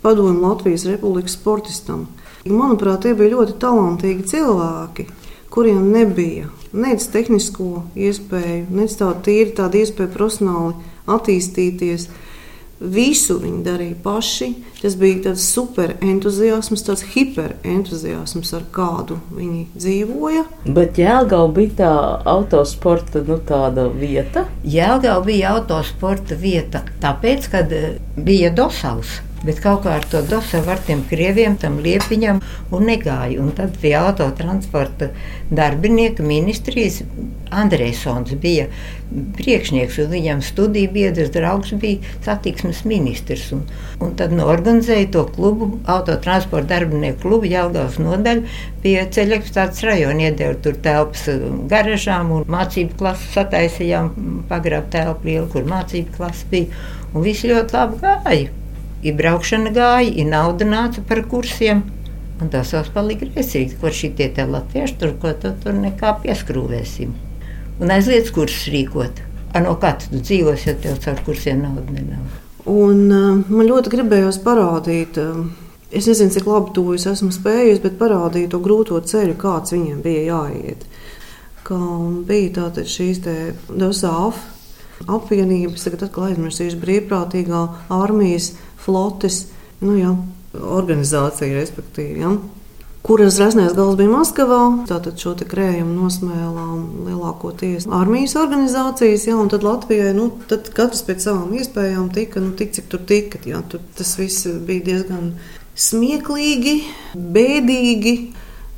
padomu 0.02 0.40
Latvijas 0.42 0.88
Republikas 0.90 1.38
sportistam. 1.38 2.08
Manuprāt, 2.50 3.04
tie 3.04 3.14
bija 3.14 3.36
ļoti 3.36 3.60
talantīgi 3.62 4.26
cilvēki, 4.32 5.06
kuriem 5.54 5.92
nebija 5.94 6.50
nec 6.74 7.04
tehnisko 7.14 7.84
iespēju, 8.00 8.66
nec 8.74 8.96
tādu 8.98 9.22
tīri 9.28 9.54
tādu 9.58 9.82
iespēju 9.84 10.14
profesionāli 10.16 10.74
attīstīties. 11.12 12.08
Visu 12.82 13.38
viņi 13.42 13.62
darīja 13.66 13.98
paši. 14.04 14.50
Tas 14.82 14.96
bija 14.98 15.28
tāds 15.28 15.44
super 15.46 15.94
entuziasms, 16.02 16.82
tāds 16.88 17.04
hiperentuziasms, 17.14 18.54
ar 18.58 18.66
kādu 18.74 19.20
viņi 19.38 19.68
dzīvoja. 19.76 20.46
Bet 20.66 20.98
Jēlgava 20.98 21.52
bija 21.54 21.76
tā 21.84 21.92
autosporta 22.34 23.22
nu, 23.28 23.38
vieta. 24.02 24.48
Jēlgava 24.66 25.22
bija 25.28 25.54
autosporta 25.56 26.38
vieta, 26.42 26.82
tāpēc, 27.04 27.52
kad 27.54 27.76
eh, 27.78 28.00
bija 28.18 28.50
dosals. 28.58 29.20
Bet 29.42 29.58
kaut 29.64 29.82
kā 29.86 29.96
ar 29.98 30.04
to 30.06 30.20
dosavu 30.30 30.70
ar 30.70 30.82
tiem 30.86 31.00
krieviem, 31.10 31.56
tam 31.58 31.80
liepiņam 31.82 32.42
un 32.78 32.84
negāja. 32.86 33.40
Un 33.42 33.50
tad 33.58 33.74
pie 33.82 33.96
autotransporta 33.98 35.10
darbinieka 35.50 36.22
ministrijas 36.26 37.00
Andrēsons 37.52 38.36
bija 38.40 38.68
priekšnieks, 39.36 39.98
un 40.04 40.12
viņam 40.14 40.44
studiju 40.46 40.92
biedrs 40.94 41.34
draugs 41.34 41.74
bija 41.82 42.14
satiksmes 42.24 42.84
ministrs. 42.86 43.50
Un, 43.58 43.66
un 44.00 44.14
tad 44.20 44.38
norganizēja 44.38 45.10
to 45.18 45.26
klubu, 45.34 45.72
autotransporta 45.90 46.76
darbinieku 46.76 47.26
klubu 47.26 47.50
Jelgavas 47.50 47.98
nodaļu 48.00 48.46
pie 48.86 48.96
ceļa 49.18 49.42
eksploatācijas 49.42 49.90
rajona, 49.90 50.30
iedeva 50.30 50.62
tur 50.62 50.78
telpas 50.86 51.26
garažām 51.74 52.32
un 52.38 52.48
mācību 52.52 53.02
klases 53.02 53.34
sataisījām 53.36 54.14
pagrab 54.54 54.94
telpu 54.94 55.34
lielu, 55.34 55.50
kur 55.52 55.66
mācību 55.66 56.18
klasa 56.22 56.50
bija. 56.54 56.90
Un 57.12 57.26
viss 57.26 57.44
ļoti 57.44 57.76
labi 57.76 58.04
gāja 58.06 58.61
ir 59.04 59.18
braukšana 59.18 59.72
gāja, 59.76 60.12
ir 60.12 60.30
nauda 60.30 60.68
nāca 60.68 61.04
par 61.08 61.24
kursiem. 61.32 61.84
Un 62.42 62.50
tas 62.50 62.72
vēl 62.74 62.88
palika 62.94 63.28
grēcīgi, 63.30 63.78
ko 63.82 63.92
šī 63.94 64.14
tie 64.18 64.46
latvieši 64.50 64.98
tur, 64.98 65.14
ko 65.22 65.34
tu 65.38 65.52
tur 65.62 65.76
nekā 65.78 66.16
pieskrūvēsim. 66.24 67.12
Un 67.82 67.94
aizliedz 67.94 68.32
kursus 68.34 68.70
rīkot. 68.74 69.22
A, 69.54 69.60
no 69.62 69.76
kā 69.82 69.94
tu 70.00 70.16
dzīvos, 70.16 70.66
ja 70.66 70.74
tev 70.80 70.98
caur 71.04 71.20
kursiem 71.26 71.62
nauda 71.62 71.86
nenāk? 71.92 72.40
Un 72.72 73.04
uh, 73.10 73.42
man 73.50 73.68
ļoti 73.68 73.92
gribējās 73.92 74.40
parādīt, 74.46 75.18
uh, 75.22 75.44
es 75.92 76.08
nezinu, 76.08 76.34
cik 76.34 76.48
labi 76.48 76.74
to 76.78 76.86
es 76.96 77.08
esmu 77.10 77.34
spējis, 77.36 77.82
bet 77.84 77.98
parādīt 78.00 78.52
to 78.54 78.62
grūto 78.64 79.02
ceļu, 79.02 79.36
kāds 79.42 79.76
viņiem 79.76 80.02
bija 80.06 80.24
jāiet. 80.30 80.86
Kā 81.68 81.82
bija 82.30 82.54
tātad 82.62 82.90
šīs 82.90 83.22
te 83.26 83.36
DOSAF 83.70 84.40
apvienības, 85.08 85.88
tagad 85.88 86.08
atkal 86.08 86.30
aizmirsīšu 86.30 86.80
brīvprātīgā 86.82 87.62
armijas 87.96 88.54
flotes 88.82 89.46
nu, 89.82 89.96
jā, 89.98 90.16
organizācija, 90.80 91.56
respektīvi. 91.58 92.26
Ja 92.26 92.36
kuras 93.06 93.40
resnēs 93.42 93.74
gals 93.78 93.98
bija 94.00 94.12
Maskavā. 94.12 94.62
Tātad 94.90 95.20
šo 95.22 95.34
krējumu 95.36 95.94
nosmēlām 95.96 97.08
lielākoties 97.08 97.88
armijas 97.92 98.38
organizācijas, 98.40 99.28
ja, 99.30 99.38
un 99.42 99.50
tad 99.52 99.66
Latvijai 99.66 100.14
nu, 100.18 100.30
tad 100.50 100.70
katrs 100.76 101.04
pēc 101.08 101.26
savām 101.26 101.56
iespējām 101.58 102.12
tika, 102.16 102.44
nu, 102.44 102.54
tik 102.58 102.76
cik 102.78 102.92
tur 102.92 103.04
tika. 103.08 103.42
Ja, 103.48 103.64
tur 103.68 103.84
tas 103.98 104.14
viss 104.20 104.48
bija 104.68 104.86
diezgan 104.92 105.34
smieklīgi, 105.82 106.78
bēdīgi 107.16 108.16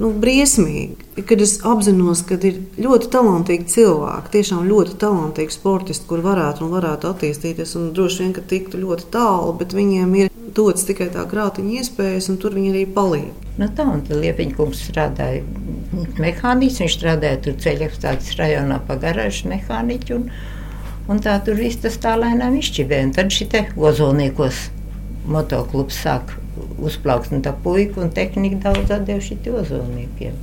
nu, 0.01 0.09
briesmīgi. 0.23 1.23
Kad 1.27 1.41
es 1.43 1.57
apzinos, 1.67 2.23
ka 2.27 2.38
ir 2.41 2.59
ļoti 2.81 3.09
talantīgi 3.13 3.69
cilvēki, 3.73 4.31
tiešām 4.33 4.65
ļoti 4.69 4.97
talantīgi 5.01 5.53
sportisti, 5.53 6.07
kur 6.09 6.23
varētu 6.25 6.65
un 6.65 6.73
varētu 6.73 7.12
attīstīties, 7.12 7.75
un 7.79 7.91
droši 7.95 8.23
vien, 8.23 8.33
ka 8.35 8.45
tiktu 8.53 8.81
ļoti 8.81 9.09
tālu, 9.13 9.53
bet 9.59 9.75
viņiem 9.77 10.15
ir 10.21 10.33
dots 10.53 10.85
tikai 10.88 11.09
tā 11.13 11.25
krātiņa 11.29 11.79
iespējas, 11.81 12.29
un 12.33 12.39
tur 12.41 12.57
viņi 12.57 12.73
arī 12.73 12.83
paliek. 12.95 13.31
Nu 13.59 13.69
tā, 13.69 13.85
un 13.85 14.01
tad 14.05 14.17
Liepiņkungs 14.17 14.81
strādāja 14.89 15.43
mehāniķis, 16.17 16.81
viņš 16.81 16.97
strādāja 16.97 17.41
tur 17.45 17.57
ceļa 17.62 17.89
apstādes 17.89 18.33
rajonā 18.39 18.79
pa 18.88 18.97
garāžu 19.01 19.51
mehāniķu, 19.51 20.17
un, 20.17 20.29
un 21.13 21.21
tā 21.21 21.38
tur 21.45 21.59
viss 21.62 21.81
tas 21.83 22.00
tā 22.01 22.15
lēnām 22.17 22.57
izšķibē, 22.57 23.03
un 23.07 23.13
tad 23.13 23.33
šitie 23.33 23.67
ozolniekos 23.77 24.65
motoklubs 25.29 26.01
sāk 26.01 26.33
uzplauksnīta 26.77 27.53
puika 27.63 28.01
un 28.01 28.12
tehnika 28.13 28.69
daudz 28.69 28.91
atdevuši 28.91 29.39
ozolniekiem. 29.50 30.33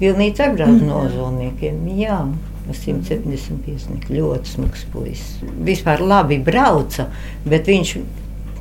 Vilnīca 0.00 0.50
apbrauc 0.50 0.82
no 0.82 1.00
mm. 1.00 1.06
ozolniekiem, 1.06 1.80
jā. 1.96 2.20
175. 2.66 4.08
ļoti 4.10 4.50
smags 4.50 4.82
puisis. 4.90 5.36
Vispār 5.64 6.02
labi 6.02 6.40
brauca, 6.42 7.06
bet 7.46 7.68
viņš 7.70 7.92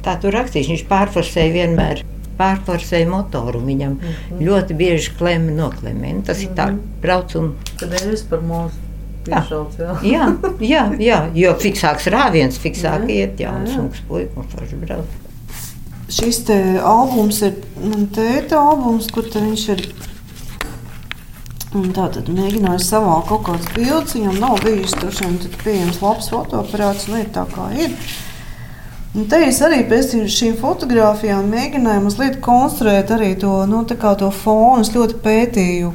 tā 0.05 0.13
tur 0.21 0.35
rakstīja, 0.37 0.69
viņš 0.69 0.85
pārforsēja 0.89 1.53
vienmēr. 1.55 2.03
Pārforsēja 2.35 3.07
motoru, 3.07 3.61
viņam 3.63 3.93
mm 3.95 3.99
-hmm. 4.05 4.41
ļoti 4.45 4.75
bieži 4.75 5.13
klemē 5.17 5.55
noklemē. 5.55 6.13
Tas 6.25 6.37
mm 6.37 6.43
-hmm. 6.43 6.51
ir 6.51 6.57
tā, 6.57 6.67
mhm. 6.67 6.79
brauc 7.01 7.35
un. 7.35 7.53
Tad 7.79 7.93
ir 7.93 8.17
par 8.29 8.39
mūsu. 8.39 8.81
Jā. 9.25 9.41
jā, 10.03 10.25
jā, 10.59 10.81
jā, 10.99 11.19
jo 11.33 11.53
fiksāks 11.53 12.05
rāviens, 12.13 12.59
fiksāk 12.61 13.07
jā, 13.07 13.15
iet, 13.15 13.39
jā, 13.39 13.55
un 13.57 13.65
smags 13.67 14.01
puika 14.07 14.39
un 14.39 14.45
forši 14.51 14.75
brauc. 14.75 15.24
Šis 16.05 16.43
albums 16.85 17.39
ir 17.41 17.55
man 17.81 18.05
tēta 18.13 18.59
albums, 18.61 19.07
kur 19.13 19.25
viņš 19.41 19.63
ir. 19.73 19.81
Un 21.75 21.89
tā 21.95 22.05
tad 22.13 22.29
mēģināju 22.31 22.83
savākt 22.85 23.31
kaut 23.31 23.47
kādas 23.49 23.71
bildes. 23.73 24.13
Viņam 24.15 24.37
nav 24.39 24.61
bijis 24.63 24.93
tur 24.95 25.11
pieejams 25.63 25.99
labs 26.03 26.29
fotoaparāts, 26.31 27.09
un 27.09 27.19
ir 27.19 27.33
tā 27.35 27.47
kā 27.51 27.71
ir. 27.75 27.97
Un 29.15 29.25
te 29.31 29.39
es 29.47 29.61
arī 29.63 29.81
pēc 29.89 30.13
šīm 30.31 30.57
fotografijām 30.59 31.49
mēģināju 31.51 32.03
mazliet 32.03 32.41
konstruēt 32.43 33.11
arī 33.15 33.33
to, 33.39 33.57
nu, 33.71 33.81
to 34.19 34.31
fonu. 34.43 34.83
Es 34.85 34.93
ļoti 34.93 35.19
pētīju 35.23 35.91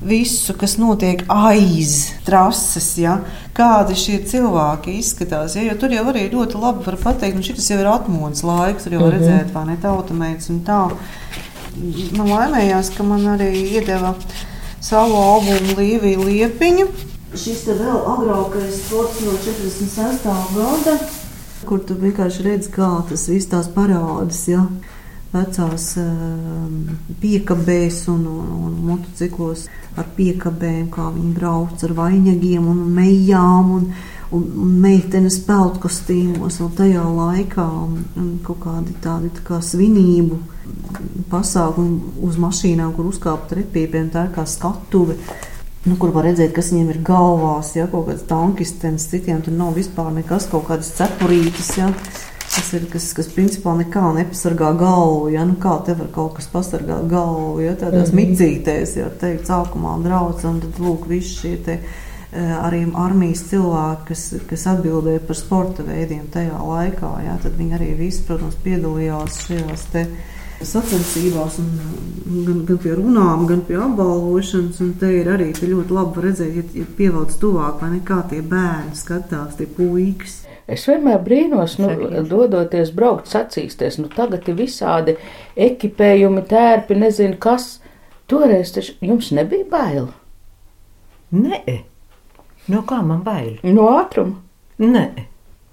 visu, 0.00 0.54
kas 0.54 0.76
notiek 0.78 1.24
aiz 1.28 2.12
trases, 2.26 2.92
ja? 3.00 3.18
kādi 3.56 3.96
šie 3.98 4.20
cilvēki 4.30 4.94
izskatās. 5.00 5.56
Ja? 5.58 5.64
Jo 5.66 5.74
tur 5.80 5.92
jau 5.94 6.04
arī 6.12 6.28
ļoti 6.30 6.60
labi 6.62 6.86
var 6.86 6.98
pateikt, 7.02 7.38
ka 7.38 7.46
šis 7.48 7.72
jau 7.72 7.80
ir 7.82 7.90
atmodas 7.90 8.44
laiks, 8.46 8.86
tur 8.86 8.94
jau 8.94 9.02
var 9.02 9.16
mm 9.16 9.18
-hmm. 9.18 9.28
redzēt, 9.28 9.52
vai 9.54 9.64
ne 9.66 9.76
tautamēts 9.82 10.50
un 10.54 10.60
tā. 10.66 10.82
Man 12.16 12.30
laimējās, 12.30 12.90
ka 12.96 13.02
man 13.02 13.26
arī 13.34 13.50
iedeva 13.54 14.14
savu 14.80 15.16
albumu 15.16 15.74
Līviju 15.78 16.24
Liepiņu. 16.24 16.86
Šis 17.34 17.66
ir 17.66 17.82
vēl 17.82 17.98
agrākais 18.14 18.78
sports 18.86 19.20
no 19.20 19.32
46. 19.32 20.24
gada, 20.54 20.98
kur 21.66 21.78
tu 21.84 21.94
vienkārši 21.94 22.42
redz, 22.42 22.70
kā 22.70 23.02
tas 23.08 23.28
viss 23.28 23.50
tās 23.50 23.68
parādas. 23.68 24.48
Ja? 24.48 24.66
Vecās 25.32 25.88
uh, 26.00 26.68
piekabēs 27.22 28.04
un, 28.12 28.22
un, 28.26 28.52
un 28.68 28.76
motociklos 28.90 29.66
ar 29.98 30.06
piekabēm, 30.16 30.86
kā 30.94 31.10
viņi 31.14 31.34
brauc 31.36 31.84
ar 31.84 31.96
vainagiem 31.98 32.68
un 32.70 32.86
mejām. 32.96 33.74
Un, 33.78 33.90
un, 34.30 34.44
un 34.44 34.72
meitenes 34.82 35.38
peltu 35.46 35.84
kostīmos 35.86 36.60
vēl 36.60 36.72
tajā 36.78 37.04
laikā, 37.04 37.66
un, 37.84 38.00
un 38.20 38.32
kaut 38.44 38.62
kādi 38.64 38.96
tādi 39.04 39.32
tā 39.38 39.44
kā 39.46 39.60
svinību 39.64 40.40
pasākumi 41.32 42.24
uz 42.24 42.38
mašīnām, 42.40 42.92
kur 42.96 43.08
uzkāpa 43.10 43.52
trepīpiem, 43.54 44.10
tā 44.14 44.28
kā 44.34 44.44
skatuve. 44.48 45.18
Nu, 45.86 45.94
kur 45.96 46.10
var 46.12 46.26
redzēt, 46.26 46.52
kas 46.56 46.72
viņiem 46.72 46.90
ir 46.92 47.04
galvās, 47.06 47.70
ja 47.78 47.86
kaut 47.88 48.08
kāds 48.10 48.26
tankistenis, 48.28 49.06
citiem 49.08 49.40
tur 49.44 49.54
nav 49.56 49.78
vispār 49.78 50.10
nekas, 50.16 50.48
kaut 50.50 50.66
kādas 50.68 50.90
cepurītes. 50.98 51.70
Ja. 51.78 51.92
Tas 52.58 52.72
ir 52.74 52.88
kas, 52.90 53.04
kas 53.14 53.28
principā 53.30 53.72
nekā 53.78 54.02
nepasargā 54.16 54.72
galvu. 54.80 55.28
Ja? 55.30 55.44
Nu, 55.46 55.54
kā 55.62 55.76
te 55.86 55.94
var 55.94 56.10
kaut 56.14 56.34
kas 56.40 56.50
pasargāt 56.50 57.06
galvu? 57.10 57.60
Ja? 57.62 57.76
Tādās 57.78 58.10
mm 58.10 58.18
-hmm. 58.18 58.34
micītēs, 58.34 58.96
ja 58.98 59.08
teikt, 59.20 59.46
sākumā 59.46 59.94
brauc, 60.02 60.44
un 60.44 60.60
tad 60.60 60.82
lūk, 60.82 61.06
visi 61.08 61.34
šie 61.40 61.56
te 61.64 61.78
arī 62.36 62.82
armijas 62.94 63.42
cilvēki, 63.48 64.04
kas, 64.08 64.34
kas 64.50 64.66
atbildēja 64.66 65.20
par 65.26 65.36
sporta 65.36 65.82
veidiem 65.82 66.26
tajā 66.32 66.58
laikā. 66.60 67.12
Jā, 67.24 67.38
tad 67.42 67.56
viņi 67.56 67.78
arī 67.78 67.94
visi, 67.96 68.22
protams, 68.26 68.58
piedalījās 68.64 69.46
šajās 69.46 69.86
sacensībās, 70.64 71.58
gan, 72.26 72.62
gan 72.66 72.78
pie 72.82 72.94
runām, 72.98 73.46
gan 73.48 73.62
pie 73.66 73.78
apbalvošanas. 73.80 74.80
Te 75.00 75.10
ir 75.20 75.30
arī 75.32 75.52
te 75.56 75.68
ļoti 75.70 75.94
labi 75.94 76.24
redzēt, 76.24 76.56
ja, 76.56 76.64
ja 76.82 76.86
pievelc 76.98 77.34
tuvāk, 77.40 77.80
vai 77.82 77.94
ne 77.96 78.02
kā 78.06 78.20
tie 78.30 78.40
bērni 78.42 78.98
skatās, 78.98 79.56
tie 79.58 79.68
puikas. 79.70 80.42
Es 80.68 80.84
vienmēr 80.84 81.22
brīnos, 81.24 81.78
nu, 81.80 81.88
dodoties 82.28 82.90
braukt 82.92 83.30
sacīsties, 83.30 83.96
nu 84.02 84.10
tagad 84.12 84.48
ir 84.50 84.58
visādi 84.58 85.16
ekipējumi, 85.56 86.44
tērpi, 86.50 86.98
nezinu 86.98 87.38
kas. 87.40 87.78
Toreiz 88.28 88.74
taču 88.74 88.92
jums 89.00 89.30
nebija 89.32 89.64
bail. 89.70 90.10
Nē, 91.32 91.78
no 92.68 92.82
kā 92.88 93.00
man 93.04 93.22
bail? 93.24 93.54
No 93.64 93.88
ātruma? 93.96 94.42
Nē. 94.82 95.06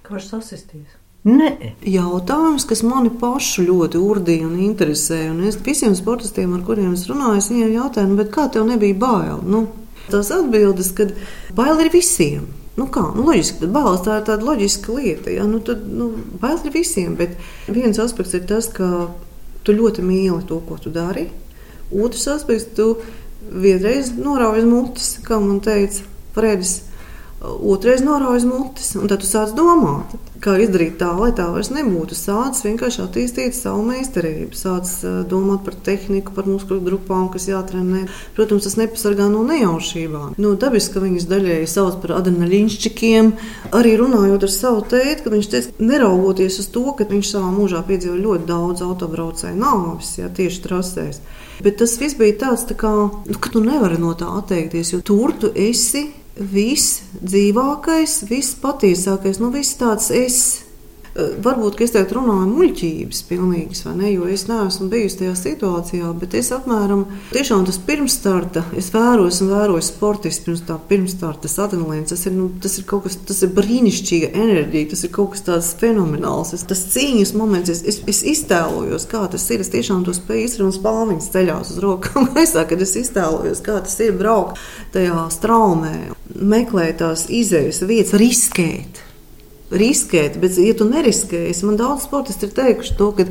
Var 0.08 0.24
sasisties? 0.24 0.96
Nē. 1.26 1.72
Jautājums, 1.90 2.68
kas 2.70 2.84
mani 2.86 3.10
pašu 3.10 3.64
ļoti 3.66 3.98
urdīja 3.98 4.46
un 4.46 4.60
interesēja. 4.62 5.32
Un 5.34 5.48
es 5.50 5.58
visiem 5.66 5.96
sportistiem, 5.98 6.52
ar 6.54 6.62
kuriem 6.68 6.92
es 6.94 7.08
runāju, 7.10 7.40
es 7.40 7.50
viņiem 7.50 7.72
jautāju, 7.74 8.12
nu, 8.12 8.26
kā 8.30 8.46
tev 8.54 8.68
nebija 8.70 8.98
bail? 9.02 9.40
Nu, 9.42 9.64
tās 10.12 10.30
atbildes, 10.36 10.92
kad 10.98 11.16
bail 11.58 11.82
ir 11.82 11.90
visiem. 11.94 12.46
Nu 12.78 12.86
kā, 12.94 13.08
nu, 13.16 13.26
loģiski, 13.26 13.72
bailes 13.74 14.04
tā 14.06 14.20
ir 14.20 14.28
tāda 14.28 14.46
loģiska 14.46 14.94
lieta. 15.00 15.34
Ja? 15.34 15.48
Nu, 15.50 15.64
tad, 15.66 15.82
nu, 15.90 16.12
bailes 16.44 16.68
ir 16.68 16.76
visiem, 16.76 17.18
bet 17.18 17.34
viens 17.74 17.98
aspekts 18.04 18.38
ir 18.38 18.46
tas, 18.46 18.70
ka 18.70 19.08
tu 19.66 19.74
ļoti 19.74 20.06
mīli 20.06 20.44
to, 20.46 20.60
ko 20.68 20.78
tu 20.78 20.94
dari. 20.94 21.32
Otrs 21.90 22.28
aspekts, 22.36 22.70
tu 22.78 23.00
vienreiz 23.50 24.14
norauj 24.14 24.62
mutes, 24.70 25.16
kā 25.26 25.42
man 25.42 25.58
teica 25.66 26.06
Fredis. 26.38 26.84
Otrais 27.42 28.06
norauj 28.06 28.46
mutes, 28.46 28.94
un 29.00 29.10
tad 29.10 29.22
tu 29.22 29.28
sāc 29.30 29.52
domāt, 29.58 30.14
kā 30.46 30.56
izdarīt 30.62 31.00
tā, 31.02 31.10
lai 31.18 31.32
tā 31.36 31.48
vairs 31.54 31.72
nebūtu. 31.74 32.16
Sāc 32.18 32.60
vienkārši 32.66 33.02
attīstīt 33.04 33.58
savu 33.58 33.84
meistarību, 33.88 34.54
sāc 34.58 34.92
domāt 35.30 35.66
par 35.66 35.78
tehniku, 35.86 36.34
par 36.36 36.50
muskuļu 36.50 36.84
grupām, 36.86 37.28
kas 37.34 37.48
jātrenē. 37.50 38.06
Protams, 38.38 38.68
tas 38.68 38.78
nepasargā 38.80 39.28
no 39.32 39.44
nejaušībām. 39.48 40.36
No 40.42 40.54
dabiski 40.60 41.02
viņas 41.02 41.30
daļēji 41.32 41.72
sauc 41.72 42.00
par 42.04 42.18
adrenalīnšķikiem. 42.20 43.32
Arī 43.78 43.96
runājot 44.02 44.46
ar 44.48 44.54
savu 44.54 44.84
tēti, 44.94 45.24
kad 45.26 45.36
viņš 45.36 45.50
teica, 45.54 45.74
neraugoties 45.92 46.60
uz 46.64 46.70
to, 46.76 46.86
ka 46.98 47.08
viņš 47.10 47.32
savā 47.36 47.54
mūžā 47.56 47.82
piedzīvoja 47.88 48.26
ļoti 48.28 48.50
daudz 48.50 48.86
autobraucēju 48.86 49.58
nāvis, 49.62 50.18
ja 50.22 50.30
tieši 50.30 50.62
trasēs. 50.66 51.24
Bet 51.64 51.80
tas 51.80 51.96
viss 52.02 52.18
bija 52.20 52.36
tāds, 52.46 52.68
tā 52.68 52.76
kā, 52.78 52.92
nu, 52.92 53.40
ka 53.40 53.52
tu 53.54 53.64
nevari 53.64 53.98
no 54.02 54.12
tā 54.18 54.28
atteikties, 54.42 54.92
jo 54.94 55.02
tur 55.06 55.34
tu 55.40 55.52
esi 55.56 56.10
viss 56.36 57.02
dzīvākais, 57.22 58.24
viss 58.30 58.56
patiesākais, 58.62 59.42
nu, 59.42 59.52
viss 59.56 59.78
tāds 59.80 60.12
es. 60.14 60.40
Eh, 61.16 61.30
varbūt 61.40 61.80
es 61.80 61.94
tagad 61.94 62.12
runāju 62.12 62.50
muļķības, 62.52 63.22
pilnīgas, 63.30 63.86
ne? 63.96 64.10
Jo 64.12 64.26
es 64.28 64.42
neesmu 64.50 64.90
bijusi 64.92 65.22
tajā 65.22 65.36
situācijā, 65.40 66.10
bet 66.20 66.34
es 66.36 66.50
apmēram 66.52 67.06
tiešām 67.30 67.64
tas 67.70 67.78
pirmsstarta, 67.88 68.66
es 68.76 68.90
vēroju, 68.92 69.32
un 69.46 69.54
vēroju 69.54 69.86
sportistu 69.88 70.50
pirms 70.50 70.66
tā 70.68 70.76
pirmsstarta, 70.90 71.46
tas 71.46 71.56
adrenalīns. 71.64 72.12
Tas 72.12 72.26
ir, 72.28 72.36
nu, 72.36 72.50
tas 72.60 72.76
ir 72.82 72.84
kaut 72.90 73.06
kas, 73.08 73.16
tas 73.30 73.40
ir 73.48 73.54
brīnišķīga 73.56 74.34
enerģija, 74.36 74.90
tas 74.92 75.06
ir 75.08 75.14
kaut 75.16 75.38
kas 75.38 75.46
tāds 75.48 75.72
fenomenāls. 75.80 76.52
Es, 76.60 76.68
tas 76.68 76.84
cīņas 76.92 77.32
moments, 77.40 77.72
es, 77.72 77.86
es, 77.88 78.02
es 78.12 78.22
iztēlojos, 78.36 79.08
kā 79.08 79.24
tas 79.32 79.48
ir. 79.56 79.64
Es 79.64 79.72
tiešām 79.72 80.04
to 80.04 80.12
spēju 80.20 80.68
un 80.68 80.76
spāniņas 80.76 81.32
ceļās 81.32 81.72
uz 81.78 81.80
rokām. 81.80 82.28
Saku, 82.44 82.74
kad 82.76 82.84
es 82.84 82.98
iztēlojos, 83.00 83.64
kā 83.64 83.80
tas 83.88 83.96
ir 84.04 84.20
braukt 84.20 84.60
tajā 84.92 85.30
straumē, 85.32 85.96
meklēt 86.34 87.02
tās 87.04 87.28
izējas 87.30 87.84
vietas, 87.86 88.18
riskēt 88.20 89.06
riskēt, 89.72 90.38
bet, 90.42 90.58
ja 90.62 90.76
tu 90.78 90.88
neriskēsi, 90.90 91.66
man 91.68 91.80
daudz 91.80 92.06
sportisti 92.06 92.48
ir 92.48 92.56
teikuši 92.56 92.98
to, 93.00 93.12
ka 93.18 93.26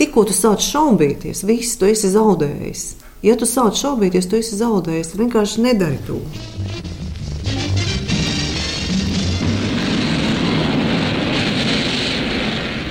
tikko 0.00 0.26
tu 0.28 0.36
sāc 0.36 0.64
šaubīties, 0.64 1.44
viss 1.46 1.78
tu 1.78 1.88
esi 1.90 2.10
zaudējis. 2.12 2.86
Ja 3.24 3.36
tu 3.36 3.48
sāc 3.48 3.76
šaubīties, 3.76 4.30
tu 4.30 4.38
esi 4.40 4.56
zaudējis. 4.56 5.12
Vienkārši 5.20 5.66
nedari 5.66 5.98
to. 6.06 6.16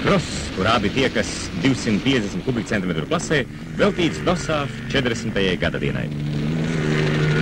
Kross, 0.04 0.30
kur 0.56 0.70
abi 0.70 0.94
tiekas 0.94 1.34
250 1.66 2.46
kubikcentimetru 2.46 3.10
klasē, 3.10 3.42
veltīts 3.82 4.22
Dosāf 4.26 4.74
40. 4.94 5.42
gada 5.62 5.82
dienai. 5.82 6.08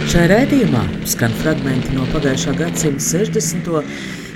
Šajā 0.08 0.28
raidījumā 0.32 0.82
skan 1.12 1.34
fragmenti 1.42 1.92
no 1.92 2.06
pagājušā 2.14 2.54
gadsimta 2.56 3.04
60. 3.04 3.90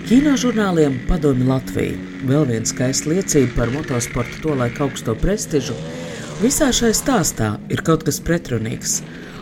Kinožurnāliem 0.10 0.98
padomi 1.08 1.46
Latvija. 1.48 1.96
Vēl 2.28 2.44
viena 2.50 2.68
skaista 2.68 3.08
liecība 3.08 3.54
par 3.56 3.72
motosporta 3.72 4.42
tolaik 4.44 4.82
augsto 4.84 5.16
prestižu. 5.22 5.78
Visā 6.42 6.68
šajā 6.76 6.98
stāstā 7.00 7.48
ir 7.72 7.86
kaut 7.88 8.04
kas 8.04 8.20
pretrunīgs. 8.20 8.98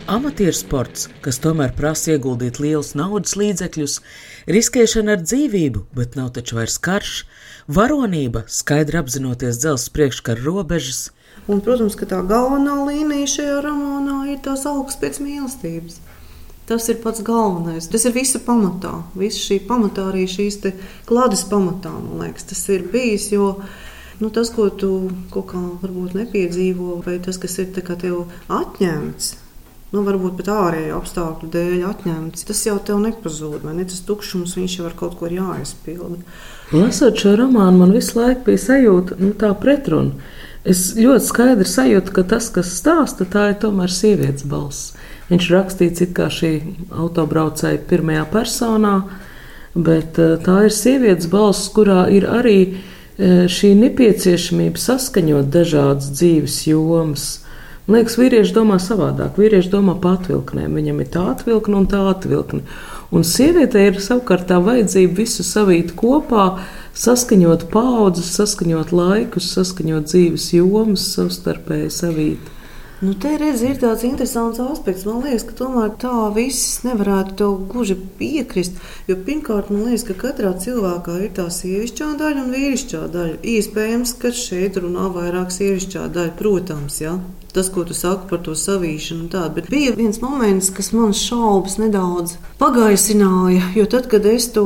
Amatieru 0.05 0.53
sports, 0.53 1.07
kas 1.25 1.41
tomēr 1.41 1.73
prasa 1.73 2.13
ieguldīt 2.13 2.61
lielus 2.61 2.93
naudas 2.93 3.33
līdzekļus, 3.33 3.95
riskēšana 4.53 5.17
ar 5.17 5.23
dzīvību, 5.25 5.87
bet 5.97 6.13
nav 6.19 6.29
taču 6.37 6.59
vairs 6.59 6.77
karš, 6.77 7.15
varonība, 7.65 8.43
skaidri 8.45 9.01
apzinoties 9.01 9.63
dzelzceļa 9.63 9.95
priekškara 9.97 10.45
robežas. 10.45 11.07
Un, 11.49 11.65
protams, 11.65 11.97
ka 11.97 12.05
tā 12.05 12.21
galvenā 12.21 12.77
līnija 12.85 13.33
šajā 13.33 13.59
romānā 13.65 14.19
ir 14.35 14.45
tās 14.45 14.67
augsts 14.69 15.01
pēc 15.01 15.17
mīlestības. 15.25 15.97
Tas 16.69 16.85
ir 16.91 16.99
pats 17.01 17.23
galvenais. 17.25 17.89
Tas 17.89 18.05
ir 18.05 18.13
visa 18.13 18.41
pamatā. 18.45 18.99
Visa 19.17 19.41
šī 19.41 19.63
pamatā, 19.65 20.11
arī 20.11 20.27
šīs 20.29 20.61
klādes 21.09 21.47
pamatā, 21.49 21.89
man 21.95 22.27
liekas, 22.27 22.45
tas 22.51 22.61
ir 22.69 22.85
bijis. 22.93 23.31
Jo 23.33 23.55
nu, 24.19 24.29
tas, 24.29 24.51
ko 24.53 24.69
tu 24.69 25.09
kaut 25.33 25.49
kā 25.53 25.61
varbūt 25.81 26.17
nepiedzīvo, 26.19 26.99
vai 27.05 27.17
tas, 27.23 27.39
kas 27.41 27.57
ir 27.63 27.71
tev 27.73 28.27
atņemts, 28.51 29.31
nu, 29.93 30.03
varbūt 30.05 30.37
pat 30.37 30.51
ārēju 30.53 30.97
apstākļu 30.99 31.49
dēļ 31.55 31.85
atņemts, 31.89 32.45
tas 32.49 32.61
jau 32.67 32.77
tev 32.85 32.99
nepazūd. 33.05 33.65
Ne? 33.65 33.87
Tas 33.89 34.03
tukšums 34.05 34.57
viņš 34.59 34.77
jau 34.79 34.89
ar 34.89 34.97
kaut 34.99 35.17
ko 35.17 35.29
ir 35.29 35.39
jāizpilda. 35.39 36.21
Lasot 36.75 37.17
šo 37.17 37.33
romānu, 37.39 37.81
man 37.81 37.95
visu 37.95 38.19
laiku 38.19 38.51
bija 38.51 38.61
sajūta, 38.67 39.17
nu, 39.23 39.33
tā 39.39 39.55
pretruna. 39.57 40.35
Es 40.67 40.91
ļoti 40.99 41.25
skaidri 41.25 41.65
sajūtu, 41.65 42.13
ka 42.13 42.25
tas, 42.35 42.51
kas 42.53 42.75
stāsta, 42.77 43.25
tā 43.25 43.53
ir 43.53 43.61
tomēr 43.63 43.89
sievietes 43.89 44.45
balss. 44.45 44.91
Viņš 45.29 45.49
rakstīts 45.53 46.01
it 46.05 46.13
kā 46.17 46.29
šī 46.33 46.53
autobraucēja 46.89 47.83
pirmajā 47.89 48.23
personā, 48.33 48.93
bet 49.75 50.17
eh, 50.17 50.37
tā 50.41 50.63
ir 50.67 50.73
sievietes 50.73 51.29
balss, 51.29 51.69
kurā 51.75 52.07
ir 52.13 52.25
arī 52.29 52.57
eh, 52.65 53.45
šī 53.45 53.75
nepieciešamība 53.83 54.81
saskaņot 54.81 55.51
dažādas 55.53 56.09
dzīves 56.17 56.63
jomas. 56.71 57.27
Man 57.89 58.03
liekas, 58.03 58.19
vīrieši 58.21 58.53
domā 58.53 58.77
savādāk. 58.81 59.37
Vīrieši 59.41 59.71
domā 59.73 59.95
pa 60.01 60.11
atvilknēm. 60.19 60.75
Viņam 60.77 60.99
ir 61.01 61.07
tā 61.09 61.23
atvilkne 61.31 61.79
un 61.79 61.87
tā 61.89 62.03
atvilkne. 62.11 62.61
Un 63.09 63.25
sievietei 63.25 63.87
ir 63.89 63.97
savukārt 64.05 64.45
tā 64.51 64.59
vajadzība 64.61 65.17
visu 65.17 65.45
savīt 65.45 65.95
kopā, 65.97 66.59
saskaņot 66.93 67.65
paudzes, 67.73 68.29
saskaņot 68.37 68.93
laikus, 68.93 69.49
saskaņot 69.55 70.05
dzīves 70.05 70.51
jomas, 70.53 71.07
savstarpēji 71.15 71.89
savīt. 71.95 72.53
Nu, 72.99 73.13
te 73.15 73.29
redz, 73.39 73.61
ir 73.63 73.77
tāds 73.79 74.01
interesants 74.03 74.59
aspekts. 74.59 75.05
Man 75.07 75.21
liekas, 75.23 75.45
ka 75.47 75.53
tomēr 75.55 75.93
tā 76.01 76.11
viss 76.35 76.81
nevarētu 76.83 77.35
tev 77.39 77.53
gluži 77.71 77.95
piekrist. 78.19 78.75
Jo 79.07 79.15
pirmkārt, 79.23 79.69
man 79.71 79.85
liekas, 79.87 80.03
ka 80.09 80.17
katrā 80.19 80.49
cilvēkā 80.59 81.13
ir 81.23 81.29
tā 81.37 81.45
sievišķā 81.47 82.09
daļa 82.19 82.41
un 82.43 82.49
vīrišķā 82.51 83.03
daļa. 83.13 83.37
Iespējams, 83.53 84.11
ka 84.19 84.33
šeit 84.35 84.79
runā 84.83 85.05
vairāk 85.15 85.53
sievišķā 85.55 86.09
daļa, 86.17 86.33
protams. 86.41 86.97
Ja? 86.99 87.13
Tas, 87.55 87.69
ko 87.71 87.85
tu 87.87 87.95
saki 87.95 88.27
par 88.33 88.41
to 88.43 88.51
savīšanu, 88.59 89.29
tā, 89.31 89.45
bet 89.55 89.71
bija 89.71 89.95
viens 89.95 90.19
moments, 90.19 90.67
kas 90.75 90.91
man 90.91 91.15
šaubas 91.15 91.77
nedaudz 91.79 92.35
pagaisināja. 92.59 93.69
Jo 93.79 93.87
tad, 93.95 94.09
kad 94.11 94.27
es 94.27 94.49
to 94.57 94.65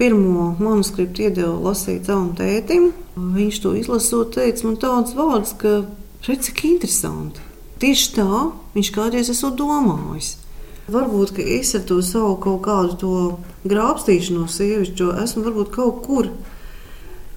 pirmo 0.00 0.54
manuskriptu 0.56 1.28
iedevu 1.28 1.58
lasīt 1.68 2.08
savam 2.08 2.32
tētim, 2.38 2.94
viņš 3.36 3.60
to 3.66 3.74
izlasot, 3.76 4.32
teica 4.40 4.70
man 4.70 4.80
tādus 4.80 5.14
vārdus, 5.20 5.54
ka 5.60 5.76
redz, 6.24 6.48
cik 6.48 6.64
interesanti. 6.72 7.47
Tieši 7.78 8.12
tā 8.16 8.28
viņš 8.74 8.92
kādreiz 8.94 9.30
esmu 9.30 9.52
domājis. 9.58 10.34
Varbūt 10.88 11.38
es 11.44 11.74
ar 11.76 11.82
to 11.86 11.98
savu 12.02 12.38
kaut 12.42 12.62
kādu 12.64 13.10
grābstīšanos 13.68 14.54
sievišķo 14.56 15.10
esmu 15.22 15.44
varbūt 15.44 15.70
kaut 15.74 16.00
kur 16.06 16.30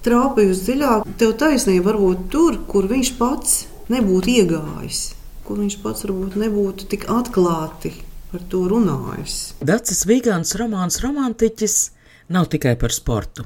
trāpījusi 0.06 0.64
dziļāk. 0.66 1.10
Tev 1.20 1.34
taisnība 1.38 1.92
varbūt 1.92 2.24
tur, 2.32 2.58
kur 2.66 2.88
viņš 2.90 3.12
pats 3.20 3.58
nebūtu 3.92 4.32
iegājis, 4.38 5.02
kur 5.46 5.60
viņš 5.62 5.78
pats 5.84 6.06
varbūt 6.08 6.38
nebūtu 6.42 6.88
tik 6.90 7.06
atklāti 7.12 7.92
par 8.32 8.42
to 8.50 8.64
runājis. 8.72 9.38
Dacis 9.60 10.06
Vigants 10.08 10.56
romāns 10.58 11.02
Romantiķis 11.04 11.76
nav 12.32 12.48
tikai 12.50 12.74
par 12.80 12.94
sportu. 12.96 13.44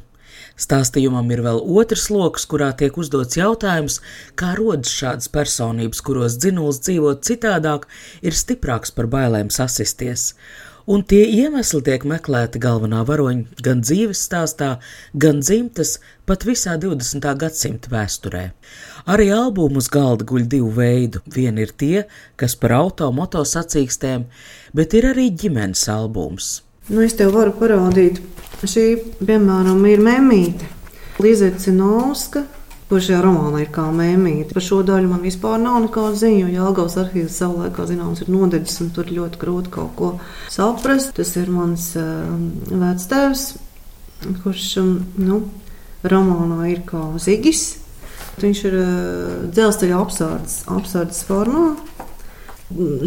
Stāstījumam 0.57 1.29
ir 1.35 1.43
vēl 1.45 1.59
otrs 1.81 2.07
lokus, 2.09 2.47
kurā 2.49 2.71
tiek 2.81 2.97
uzdots 2.97 3.37
jautājums, 3.37 3.99
kā 4.41 4.55
rodas 4.57 4.95
šādas 4.97 5.29
personības, 5.33 6.01
kuros 6.05 6.39
dzinuls 6.41 6.81
dzīvot 6.87 7.27
citādāk, 7.29 7.85
ir 8.25 8.37
stiprāks 8.37 8.95
par 8.97 9.11
bailēm 9.13 9.53
sasisties. 9.53 10.31
Un 10.87 11.03
tie 11.03 11.25
iemesli 11.27 11.81
tiek 11.83 12.05
meklēti 12.07 12.61
galvenā 12.63 13.01
varoņa 13.09 13.63
gan 13.67 13.81
dzīves 13.83 14.21
stāstā, 14.29 14.69
gan 15.13 15.41
dzimtas, 15.43 15.97
pat 16.31 16.47
visā 16.47 16.77
20. 16.79 17.27
gadsimta 17.41 17.91
vēsturē. 17.91 18.45
Arī 19.11 19.27
albumu 19.35 19.83
uz 19.83 19.91
galda 19.91 20.25
guļ 20.31 20.47
divu 20.53 20.71
veidu. 20.79 21.25
Viena 21.27 21.67
ir 21.67 21.75
tie, 21.75 22.05
kas 22.39 22.55
par 22.55 22.77
auto 22.79 23.11
moto 23.13 23.43
sacīkstēm, 23.43 24.29
bet 24.79 24.95
ir 24.95 25.11
arī 25.11 25.27
ģimenes 25.35 25.89
albums. 25.91 26.61
Nu, 26.87 27.01
es 27.03 27.17
tev 27.19 27.33
varu 27.35 27.51
parādīt, 27.51 28.21
šī, 28.63 28.85
piemēram, 29.19 29.81
ir 29.91 29.99
mēmīte. 30.07 30.69
Līdzekļa 31.19 31.59
Cinovska, 31.65 32.45
kurš 32.87 33.09
šajā 33.09 33.23
romānā 33.25 33.65
ir 33.65 33.73
kā 33.75 33.89
mēmīte. 33.91 34.53
Par 34.55 34.63
šo 34.63 34.79
daļu 34.87 35.11
man 35.11 35.25
vispār 35.27 35.59
nav 35.59 35.81
nekāda 35.83 36.15
ziņa, 36.21 36.45
jo 36.45 36.53
Jālgavas 36.55 36.95
arhīvs 37.03 37.39
savulaik, 37.41 37.73
kā 37.75 37.89
zināms, 37.89 38.23
ir 38.23 38.31
nodedzis, 38.31 38.79
un 38.85 38.93
tur 38.95 39.11
ļoti 39.11 39.41
grūti 39.41 39.73
kaut 39.75 39.97
ko 39.99 40.11
saprast. 40.53 41.11
Tas 41.19 41.33
ir 41.41 41.51
mans 41.51 41.89
uh, 41.99 42.29
vectēvs, 42.71 43.43
kurš, 44.45 44.69
um, 44.85 44.93
nu, 45.19 45.41
romānā 46.07 46.69
ir 46.71 46.85
kā 46.87 47.03
Zigis. 47.19 47.65
Viņš 48.39 48.63
ir 48.71 48.79
uh, 48.79 48.93
dzelzceļa 49.51 50.05
apsardzes, 50.05 51.27
formā. 51.27 51.73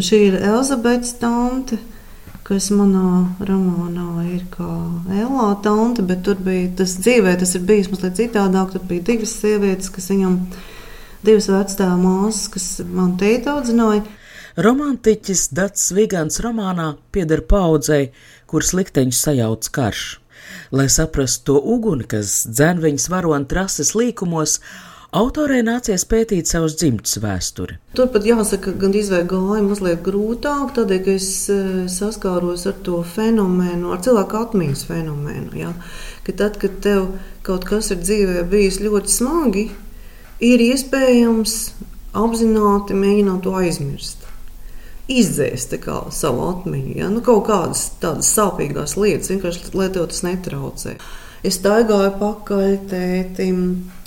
Šī 0.04 0.20
ir 0.26 0.38
Elzabetes 0.50 1.16
tante 1.22 1.80
kas 2.50 2.66
manā 2.74 3.30
romānā 3.46 4.24
ir 4.26 4.42
kā 4.50 4.66
Elā 5.14 5.52
tante, 5.62 6.02
bet 6.02 6.24
tur 6.26 6.40
bija 6.42 6.66
tas 6.80 6.96
dzīvē, 6.98 7.36
tas 7.38 7.54
ir 7.54 7.62
bijis 7.68 7.92
mazliet 7.92 8.16
citādāk. 8.18 8.72
Tur 8.74 8.82
bija 8.90 9.06
divas 9.12 9.36
sievietes, 9.38 9.90
kas 9.94 10.10
viņam, 10.10 10.34
divas 11.26 11.46
vecā 11.52 11.86
māsas, 12.00 12.48
kas 12.50 12.66
man 12.90 13.14
teikt 13.20 13.46
audzināja. 13.52 14.02
Romantiķis 14.58 15.44
Dats 15.54 15.92
Vigants 15.94 16.40
romānā 16.42 16.96
pieder 17.14 17.44
paudzei, 17.46 18.10
kuras 18.50 18.74
likteņus 18.74 19.22
sajauc 19.28 19.70
karš. 19.70 20.04
Lai 20.74 20.88
saprastu 20.90 21.52
to 21.52 21.60
uguni, 21.76 22.02
kas 22.10 22.48
dzen 22.50 22.82
viņas 22.82 23.06
varoni 23.14 23.46
trases 23.46 23.94
līkumos, 23.94 24.58
Autorei 25.10 25.64
nācies 25.66 26.04
pētīt 26.06 26.46
savus 26.46 26.76
dzimtas 26.78 27.16
vēsturi. 27.18 27.80
Turpat 27.98 28.28
jāsaka, 28.28 28.70
gan 28.78 28.92
izvēlēja 28.94 29.64
mazliet 29.66 30.04
grūtāk, 30.06 30.70
tādēļ, 30.76 31.00
ka 31.02 31.16
es 31.18 31.30
e, 31.50 31.56
saskāros 31.90 32.62
ar 32.70 32.76
to 32.86 33.00
fenomenu, 33.16 33.90
ar 33.90 34.04
cilvēku 34.06 34.38
atmiņas 34.38 34.84
fenomenu. 34.86 35.50
Ja? 35.58 35.72
Ka 36.22 36.36
tad, 36.38 36.60
kad 36.62 36.78
tev 36.86 37.08
kaut 37.42 37.66
kas 37.66 37.90
ir 37.90 37.98
dzīvē 38.04 38.44
bijis 38.52 38.78
ļoti 38.84 39.16
smagi, 39.16 39.66
ir 40.46 40.62
iespējams 40.70 41.58
apzināti 42.14 42.94
mēģināt 42.94 43.42
to 43.48 43.58
aizmirst. 43.58 44.29
Izdzēst 45.10 45.74
savu 46.14 46.44
atmiņu, 46.52 46.92
ja? 47.00 47.08
nu, 47.10 47.22
kaut 47.26 47.48
kādas 47.48 47.88
tādas 48.02 48.30
sāpīgas 48.36 48.94
lietas, 49.00 49.32
vienkārši 49.32 49.74
lai 49.74 49.88
tev 49.90 50.06
tas 50.12 50.22
netraucē. 50.26 50.94
Es 51.40 51.56
staigāju 51.56 52.10
pakaļ 52.20 52.74
tētim 52.90 53.60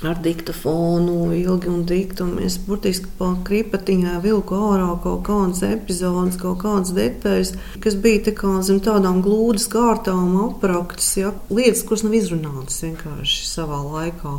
ar 0.06 0.20
diktofonu, 0.22 1.32
ilgi 1.34 1.72
un 1.72 1.82
dikti. 1.90 2.22
Un 2.22 2.36
es 2.46 2.60
burtiski 2.62 3.10
pa 3.18 3.32
kripatiņai 3.48 4.20
vilku 4.22 4.60
ārā 4.70 4.92
kaut 5.02 5.24
kādas 5.26 5.64
epizodes, 5.66 6.38
kaut 6.38 6.62
kādas 6.62 6.94
detaļas, 6.94 7.56
kas 7.82 7.98
bija 8.06 8.28
tā 8.30 8.54
zem 8.68 8.84
tādām 8.86 9.24
glūdas 9.26 9.66
kārtām 9.74 10.38
apraktas, 10.46 11.10
ja, 11.18 11.34
lietas, 11.50 11.82
kuras 11.90 12.06
nav 12.06 12.14
izrunātas 12.22 12.84
vienkārši 12.86 13.50
savā 13.50 13.82
laikā. 13.82 14.38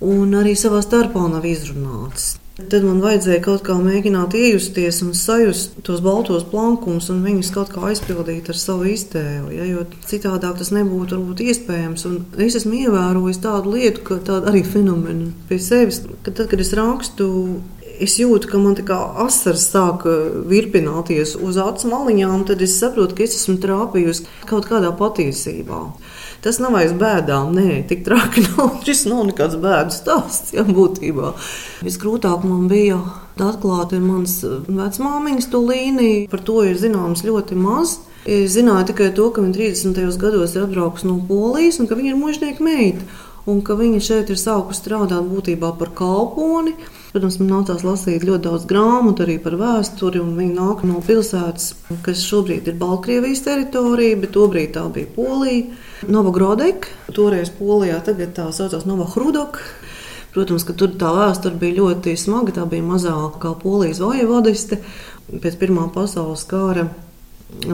Un 0.00 0.32
arī 0.40 0.56
savā 0.56 0.80
starpā 0.80 1.28
nav 1.28 1.44
izrunātas. 1.44 2.38
Tad 2.68 2.84
man 2.84 3.00
vajadzēja 3.02 3.40
kaut 3.44 3.62
kā 3.66 3.74
mēģināt 3.78 4.34
iejusties 4.36 5.00
un 5.06 5.14
sajust 5.16 5.78
tos 5.86 6.02
baltos 6.04 6.44
plankumus 6.50 7.08
un 7.12 7.22
viņus 7.24 7.52
kaut 7.54 7.72
kā 7.72 7.82
aizpildīt 7.88 8.50
ar 8.52 8.58
savu 8.58 8.88
iztēli. 8.90 9.56
Ja, 9.56 9.66
jo 9.68 9.86
citādi 10.10 10.50
tas 10.58 10.72
nebūtu 10.74 11.16
varbūt, 11.16 11.42
iespējams. 11.46 12.06
Un 12.10 12.20
es 12.42 12.58
esmu 12.60 12.82
ievērojis 12.84 13.42
tādu 13.44 13.76
lietu, 13.76 14.04
ka 14.06 14.20
tāda 14.26 14.52
arī 14.52 14.64
fenomena 14.66 15.30
pie 15.48 15.60
sevis, 15.62 16.02
ka 16.24 16.34
tad, 16.34 16.50
kad 16.52 16.62
es 16.62 16.74
rakstu. 16.76 17.30
Es 18.00 18.14
jūtu, 18.16 18.48
ka 18.48 18.56
man 18.56 18.78
tā 18.78 18.86
kā 18.88 18.96
asaras 19.26 19.66
sāk 19.68 20.06
virpināties 20.48 21.34
uz 21.36 21.58
acu 21.60 21.90
maliņām, 21.90 22.46
tad 22.48 22.62
es 22.64 22.78
saprotu, 22.80 23.18
ka 23.18 23.26
es 23.26 23.36
esmu 23.36 23.58
trāpījusi 23.60 24.24
kaut 24.48 24.70
kādā 24.70 24.88
patiesībā. 24.96 25.82
Tas 26.40 26.56
nav 26.56 26.72
aiz 26.78 26.92
bēdām, 26.96 27.52
nē, 27.52 27.82
tik 27.88 28.04
traki 28.06 28.44
nav. 28.48 28.78
Šis 28.86 29.04
nav 29.10 29.26
nekāds 29.28 29.58
bēdu 29.60 29.92
stāsts, 29.92 30.54
ja 30.56 30.64
būtībā. 30.64 31.34
Visgrūtāk 31.84 32.46
man 32.48 32.68
bija 32.70 33.00
atklāt 33.40 33.92
mans 34.00 34.38
vecmāmiņas 34.68 35.50
to 35.52 35.60
līniju. 35.64 36.28
Par 36.32 36.44
to 36.44 36.62
ir 36.68 36.80
zināms 36.80 37.24
ļoti 37.26 37.58
maz. 37.60 37.98
Es 38.28 38.52
zināju 38.52 38.90
tikai 38.90 39.10
to, 39.16 39.30
ka 39.32 39.40
viņa 39.40 39.56
30. 39.56 40.00
gados 40.20 40.52
ir 40.56 40.66
atbraukusi 40.66 41.08
no 41.08 41.16
Polijas 41.28 41.80
un 41.80 41.88
ka 41.88 41.96
viņa 41.96 42.12
ir 42.12 42.18
mužnieka 42.20 42.64
meita. 42.64 43.04
Un 43.48 43.62
ka 43.64 43.76
viņa 43.78 44.00
šeit 44.04 44.30
ir 44.32 44.36
sākusi 44.40 44.82
strādāt 44.82 45.28
būtībā 45.30 45.72
par 45.80 45.94
kalponi. 45.96 46.74
Protams, 47.10 47.38
man 47.40 47.48
nācās 47.54 47.82
lasīt 47.82 48.26
ļoti 48.28 48.44
daudz 48.44 48.66
grāmatu 48.70 49.24
arī 49.24 49.38
par 49.42 49.56
vēsturi. 49.58 50.20
Viņa 50.20 50.54
nāk 50.58 50.84
no 50.86 51.00
pilsētas, 51.06 51.72
kas 52.04 52.22
šobrīd 52.28 52.68
ir 52.68 52.76
Baltkrievijas 52.78 53.42
teritorija, 53.48 54.20
bet 54.20 54.34
tobrīd 54.36 54.76
tā 54.76 54.84
bija 54.92 55.08
Polija. 55.16 55.80
Novogrodek, 56.08 56.86
toreiz 57.16 57.50
Polijā, 57.56 57.98
tagad 58.04 58.36
tā 58.36 58.50
saucās 58.54 58.86
Novohrudok. 58.88 59.58
Protams, 60.30 60.62
ka 60.62 60.76
tur 60.78 60.92
tā 61.00 61.10
vēsture 61.16 61.58
bija 61.58 61.80
ļoti 61.80 62.14
smaga. 62.20 62.54
Tā 62.60 62.66
bija 62.70 62.86
mazākā 62.86 63.56
polijas 63.58 63.98
vojvodiste 64.04 64.78
pēc 65.30 65.56
Pirmā 65.58 65.88
pasaules 65.94 66.44
kara. 66.46 66.86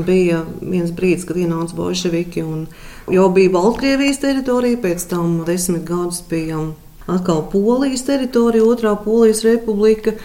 Bija 0.06 0.40
viens 0.60 0.90
brīdis, 0.96 1.26
kad 1.28 1.38
ienāca 1.38 1.76
bolševiki 1.76 2.42
un 2.42 2.64
jau 3.12 3.28
bija 3.34 3.52
Baltkrievijas 3.54 4.18
teritorija, 4.22 4.80
pēc 4.82 5.04
tam 5.10 5.38
desmit 5.46 5.84
gadus 5.86 6.22
bija 6.30 6.58
atkal 7.06 7.44
Polijas 7.52 8.02
teritorija, 8.08 8.64
otrā 8.66 8.96
Polijas 9.04 9.44
republika. 9.46 10.16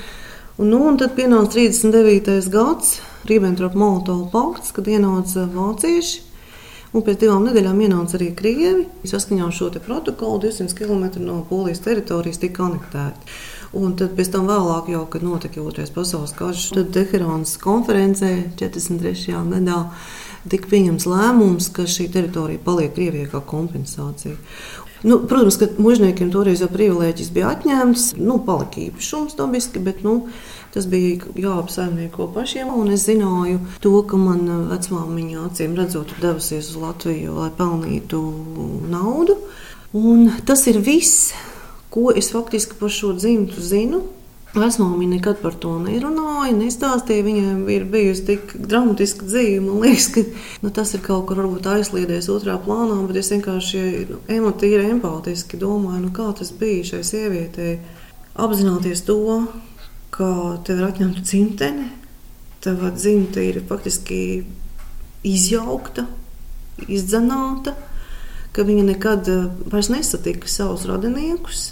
Un, 0.57 0.71
nu, 0.73 0.81
un 0.89 0.97
tad 0.97 1.15
pienāca 1.17 1.53
39. 1.55 2.49
gads, 2.53 2.99
Ribbentrop-Molotov 3.29 4.27
pakts, 4.33 4.73
kad 4.75 4.89
ienāca 4.89 5.45
vācieši. 5.53 6.27
Un 6.91 7.05
pēc 7.07 7.21
divām 7.21 7.45
nedēļām 7.47 7.77
ienāca 7.85 8.17
arī 8.17 8.33
krievi. 8.35 8.83
Saskaņā 9.07 9.45
ar 9.47 9.55
šo 9.55 9.69
protokolu 9.77 10.41
200 10.43 10.75
km 10.75 11.23
no 11.23 11.39
Polijas 11.47 11.79
teritorijas 11.85 12.41
tika 12.41 12.65
anektēti. 12.67 13.37
Un 13.77 13.93
tad, 13.95 14.17
pēc 14.17 14.33
tam, 14.33 14.49
vēlāk, 14.51 14.89
jau, 14.91 15.05
kad 15.07 15.23
notika 15.23 15.61
Otrais 15.63 15.93
pasaules 15.95 16.33
karš, 16.35 16.65
tad 16.75 16.91
Teherānas 16.91 17.55
konferencē 17.61 18.31
43. 18.59 19.37
gadā 19.53 19.77
tika 20.51 20.67
pieņemts 20.73 21.07
lēmums, 21.07 21.69
ka 21.71 21.85
šī 21.87 22.09
teritorija 22.11 22.59
paliek 22.65 22.91
Krievijai 22.95 23.29
kā 23.31 23.39
kompensācija. 23.47 24.35
Nu, 25.07 25.21
protams, 25.25 25.55
ka 25.57 25.69
mužniekiem 25.81 26.29
toreiz 26.33 26.59
jau 26.61 26.67
privilēģis 26.69 27.31
bija 27.33 27.55
atņemts, 27.55 28.11
nu, 28.21 28.35
palika 28.45 28.83
īpašums 28.83 29.33
dabiski, 29.39 29.81
bet 29.81 30.03
nu, 30.05 30.27
tas 30.75 30.85
bija 30.91 31.31
jāapsaimnieko 31.41 32.27
pašiem. 32.35 32.69
Un 32.75 32.91
es 32.93 33.07
zināju 33.07 33.63
to, 33.81 33.95
ka 34.05 34.19
man 34.19 34.43
vecmāmiņa 34.69 35.47
acīm 35.47 35.73
redzot 35.79 36.13
devusies 36.21 36.73
uz 36.73 36.77
Latviju, 36.83 37.39
lai 37.39 37.49
pelnītu 37.57 38.21
naudu. 38.91 39.39
Un 39.97 40.29
tas 40.45 40.67
ir 40.69 40.77
viss, 40.83 41.31
ko 41.91 42.11
es 42.15 42.31
faktiski 42.31 42.79
par 42.79 42.91
šo 42.93 43.13
dzimtu 43.19 43.61
zinu. 43.61 44.01
Vecmāmiņa 44.51 45.15
nekad 45.15 45.37
par 45.39 45.55
to 45.63 45.77
nerunāja, 45.79 46.51
nestāstīja. 46.55 47.23
Viņai 47.23 47.51
ir 47.71 47.85
bijusi 47.91 48.25
tik 48.27 48.53
dramatiska 48.59 49.27
dzīve. 49.27 49.61
Man 49.63 49.79
liekas, 49.85 50.09
ka 50.11 50.23
nu, 50.63 50.71
tas 50.75 50.91
ir 50.95 51.03
kaut 51.05 51.29
kur 51.29 51.39
aizsliedies 51.71 52.27
otrā 52.31 52.57
plānā, 52.59 52.97
bet 53.07 53.21
es 53.21 53.31
vienkārši 53.31 53.83
nu, 54.09 54.19
emotīvi, 54.27 54.89
empātiski 54.91 55.59
domāju, 55.59 56.03
nu, 56.07 56.11
kā 56.15 56.27
tas 56.35 56.51
bija 56.55 56.89
šai 56.93 57.01
sievietei. 57.07 57.77
Apzināties 58.39 59.05
to, 59.07 59.19
ka 60.11 60.31
tev 60.67 60.79
ir 60.79 60.89
atņemta 60.89 61.23
dzimtene, 61.23 61.87
tava 62.63 62.91
dzimte 62.95 63.43
ir 63.47 63.63
faktiski 63.67 64.21
izjaukta, 65.27 66.07
izdzenāta, 66.91 67.75
ka 68.51 68.67
viņa 68.67 68.87
nekad 68.87 69.31
vairs 69.71 69.91
nesatika 69.91 70.51
savus 70.51 70.83
radiniekus 70.89 71.69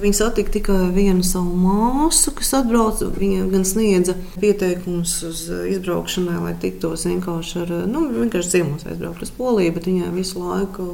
Viņa 0.00 0.16
satika 0.16 0.54
tikai 0.54 0.86
vienu 0.94 1.20
savu 1.26 1.52
māsu, 1.60 2.32
kas 2.32 2.54
atbrauca. 2.56 3.10
Viņa 3.12 3.44
gan 3.52 3.66
sniedza 3.68 4.14
pieteikumus 4.40 5.18
uz 5.28 5.42
izbraukšanai, 5.68 6.38
lai 6.40 6.54
tiktos 6.62 7.04
vienkārši 7.10 7.58
ar, 7.66 7.72
nu, 7.90 8.06
vienkārši 8.14 8.54
ciemos 8.54 8.86
aizbraukt 8.88 9.26
uz 9.26 9.32
Poliju, 9.36 9.74
bet 9.76 9.90
viņai 9.90 10.08
visu 10.14 10.40
laiku 10.40 10.86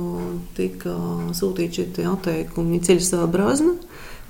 tika 0.58 0.96
sūtīti 1.38 1.84
šie 1.84 2.08
atteikumi. 2.10 2.74
Viņa 2.74 2.88
ceļ 2.90 3.04
savā 3.06 3.28
brazna, 3.30 3.76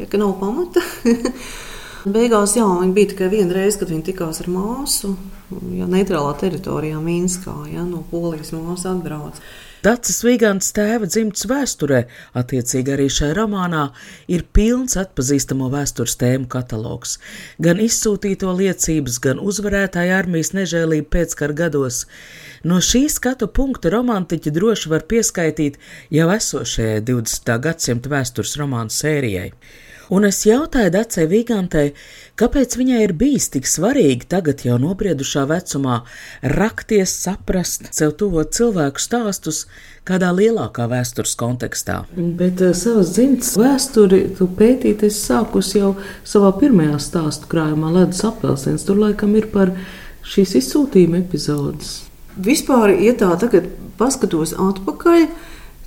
ja 0.02 0.08
ka 0.10 0.20
nav 0.20 0.36
pamata. 0.42 0.84
Beigās 2.18 2.52
jā, 2.58 2.68
viņa 2.68 2.94
bija 2.94 3.12
tikai 3.14 3.30
viena 3.32 3.56
reize, 3.56 3.80
kad 3.80 3.88
viņa 3.88 4.04
tikās 4.10 4.42
ar 4.44 4.52
māsu. 4.52 5.14
Ja, 5.72 5.88
neitrālā 5.88 6.36
teritorijā, 6.36 7.00
Minskā, 7.00 7.56
ja, 7.72 7.88
no 7.88 8.04
Polijas 8.12 8.52
māsas 8.52 8.92
atbrauc. 8.92 9.40
Dācis 9.78 10.24
Vigants 10.26 10.72
tēva 10.74 11.06
dzimtas 11.06 11.44
vēsturē, 11.46 12.00
attiecīgi 12.40 12.94
arī 12.96 13.04
šajā 13.14 13.36
romānā, 13.38 13.84
ir 14.26 14.42
pilns 14.56 14.98
atpazīstamo 14.98 15.68
vēstures 15.70 16.16
tēmu 16.18 16.48
katalogs. 16.50 17.14
Gan 17.62 17.78
izsūtīto 17.84 18.50
liecības, 18.58 19.20
gan 19.22 19.38
uzvarētāja 19.38 20.18
armijas 20.18 20.50
nežēlība 20.58 21.12
pēckara 21.14 21.54
gados. 21.62 22.00
No 22.66 22.80
šī 22.82 23.04
skatu 23.12 23.46
punkta 23.46 23.92
romantiķi 23.94 24.54
droši 24.56 24.90
var 24.90 25.06
pieskaitīt 25.06 25.78
jau 26.10 26.26
esošajai 26.34 27.04
20. 27.12 27.54
gadsimta 27.68 28.16
vēstures 28.16 28.58
romānu 28.58 28.90
sērijai 28.90 29.52
un 30.14 30.28
es 30.28 30.40
jautāju 30.46 30.92
Dacei 30.94 31.26
Vigantei, 31.30 31.92
kāpēc 32.38 32.76
viņai 32.78 33.02
ir 33.04 33.14
bijis 33.18 33.48
tik 33.54 33.68
svarīgi 33.68 34.28
tagad 34.30 34.64
jau 34.66 34.78
nobriedušā 34.80 35.44
vecumā 35.50 36.00
rakties, 36.54 37.14
saprast 37.26 37.90
sev 37.96 38.14
tuvo 38.20 38.44
cilvēku 38.44 39.02
stāstus 39.02 39.64
kādā 40.08 40.30
lielākā 40.32 40.88
vēstures 40.88 41.34
kontekstā. 41.38 42.02
Bet 42.16 42.62
uh, 42.64 42.74
savas 42.76 43.12
dzimtas 43.16 43.54
vēsturi 43.60 44.22
tu 44.38 44.48
pētīt 44.58 45.04
esi 45.08 45.20
sākus 45.20 45.74
jau 45.76 45.94
savā 46.24 46.54
pirmajā 46.60 47.00
stāstu 47.04 47.50
krājumā 47.52 47.92
Ledus 47.98 48.24
apelsins. 48.28 48.86
Tur 48.88 49.00
laikam 49.02 49.36
ir 49.38 49.50
par 49.52 49.74
šīs 50.28 50.56
izsūtījuma 50.62 51.22
epizodes. 51.22 51.98
Vispār, 52.38 52.94
ja 53.02 53.14
tā 53.18 53.32
tagad 53.40 53.68
paskatos 53.98 54.54
atpakaļ, 54.54 55.26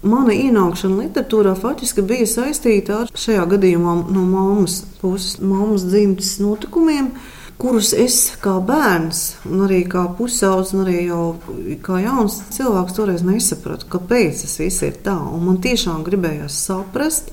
Mana 0.01 0.33
ienākšana 0.33 1.03
literatūrā 1.03 1.51
faktiski 1.59 2.01
bija 2.01 2.25
saistīta 2.25 3.03
ar 3.03 3.11
šajā 3.13 3.43
gadījumā 3.51 3.99
no 4.09 4.23
mammas 4.25 4.79
puses, 4.97 5.35
mammas 5.45 5.83
dzimtas 5.85 6.39
notikumiem, 6.41 7.11
kurus 7.61 7.91
es 7.93 8.15
kā 8.41 8.55
bērns, 8.65 9.19
un 9.45 9.67
arī 9.67 9.83
kā 9.91 10.07
pusaudzis, 10.17 10.73
un 10.73 10.87
arī 10.87 11.03
jau 11.05 11.25
kā 11.85 11.99
jauns 12.01 12.39
cilvēks 12.55 12.97
toreiz 12.97 13.21
nesapratu, 13.27 13.91
kāpēc 13.93 14.41
tas 14.41 14.57
viss 14.63 14.87
ir 14.87 14.97
tā. 15.05 15.19
Un 15.21 15.45
man 15.45 15.61
tiešām 15.61 16.01
gribējās 16.07 16.57
saprast, 16.65 17.29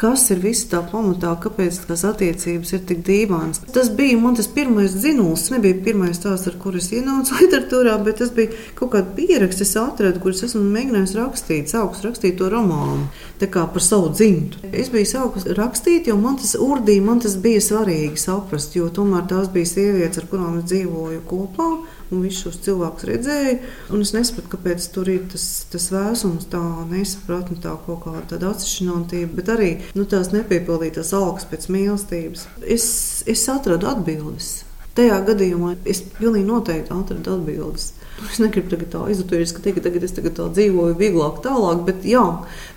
kas 0.00 0.30
ir 0.32 0.40
viss 0.40 0.64
tā 0.70 0.80
pamatā, 0.88 1.34
kāpēc 1.42 1.82
tās 1.84 2.06
attiecības 2.08 2.72
ir 2.72 2.84
tik 2.88 3.02
dīvainas. 3.04 3.60
Tas 3.74 3.90
bija 3.96 4.16
man 4.20 4.38
tas 4.38 4.48
pirmais 4.48 4.94
dzinulis. 4.96 5.50
Nebija 5.52 5.76
pirmais 5.84 6.22
tās, 6.22 6.46
ar 6.48 6.56
kuras 6.62 6.88
ienācu 6.96 7.36
literatūrā, 7.42 7.98
bet 8.06 8.22
tas 8.22 8.32
bija 8.36 8.54
kaut 8.78 8.94
kāda 8.94 9.12
pieraksts, 9.18 9.66
es 9.66 9.76
atradu, 9.80 10.22
kurus 10.24 10.44
esmu 10.48 10.62
mēģinājis 10.72 11.16
rakstīt, 11.20 11.72
sākus 11.72 12.04
rakstīt 12.06 12.38
to 12.40 12.48
romānu, 12.52 13.10
tā 13.42 13.50
kā 13.52 13.66
par 13.68 13.84
savu 13.84 14.12
dzimtu. 14.14 14.64
Es 14.72 14.88
biju 14.92 15.10
sākus 15.12 15.48
rakstīt, 15.58 16.08
jo 16.08 16.16
man 16.20 16.40
tas 16.40 16.56
urdīja, 16.56 17.04
man 17.04 17.20
tas 17.20 17.36
bija 17.40 17.60
svarīgi 17.64 18.20
saprast, 18.20 18.76
jo 18.80 18.88
tomēr 18.94 19.28
tās 19.28 19.52
bija 19.52 19.68
sievietes, 19.68 20.22
ar 20.22 20.30
kurām 20.32 20.62
es 20.62 20.70
dzīvoju 20.72 21.24
kopā 21.28 21.70
un 22.10 22.24
visus 22.24 22.44
šos 22.44 22.58
cilvēkus 22.64 23.06
redzēju. 23.08 23.58
Es 24.00 24.12
nesapratu, 24.16 24.50
kāpēc 24.54 24.86
tur 24.94 25.10
ir 25.12 25.22
tas, 25.32 25.44
tas 25.72 25.88
vēsums, 25.94 26.48
tā 26.52 26.62
nesapratne, 26.90 27.58
tā 27.62 27.76
kaut 27.86 28.04
kāda 28.06 28.40
atsevišķinātība, 28.50 29.30
bet 29.36 29.52
arī 29.54 29.70
nu, 29.98 30.06
tās 30.10 30.32
nepiepildītās 30.34 31.14
algas 31.16 31.46
pēc 31.50 31.68
mīlestības. 31.72 32.46
Es, 32.66 32.88
es 33.30 33.46
atradu 33.52 33.90
atbildes. 33.90 34.60
Tajā 34.98 35.20
gadījumā 35.28 35.76
es 35.88 36.02
pilnīgi 36.18 36.48
noteikti 36.48 36.94
atradu 36.94 37.36
atbildes. 37.36 37.92
Es 38.26 38.40
negribu 38.42 38.74
tagad 38.74 38.90
tā 38.92 39.04
teikt, 39.30 39.62
ka 39.78 39.84
tagad 39.86 40.02
es 40.04 40.12
tagad 40.12 40.34
tā 40.36 40.48
dzīvoju 40.52 40.98
vieglāk, 40.98 41.38
tālāk, 41.44 41.86
bet 41.86 42.04
jā, 42.04 42.24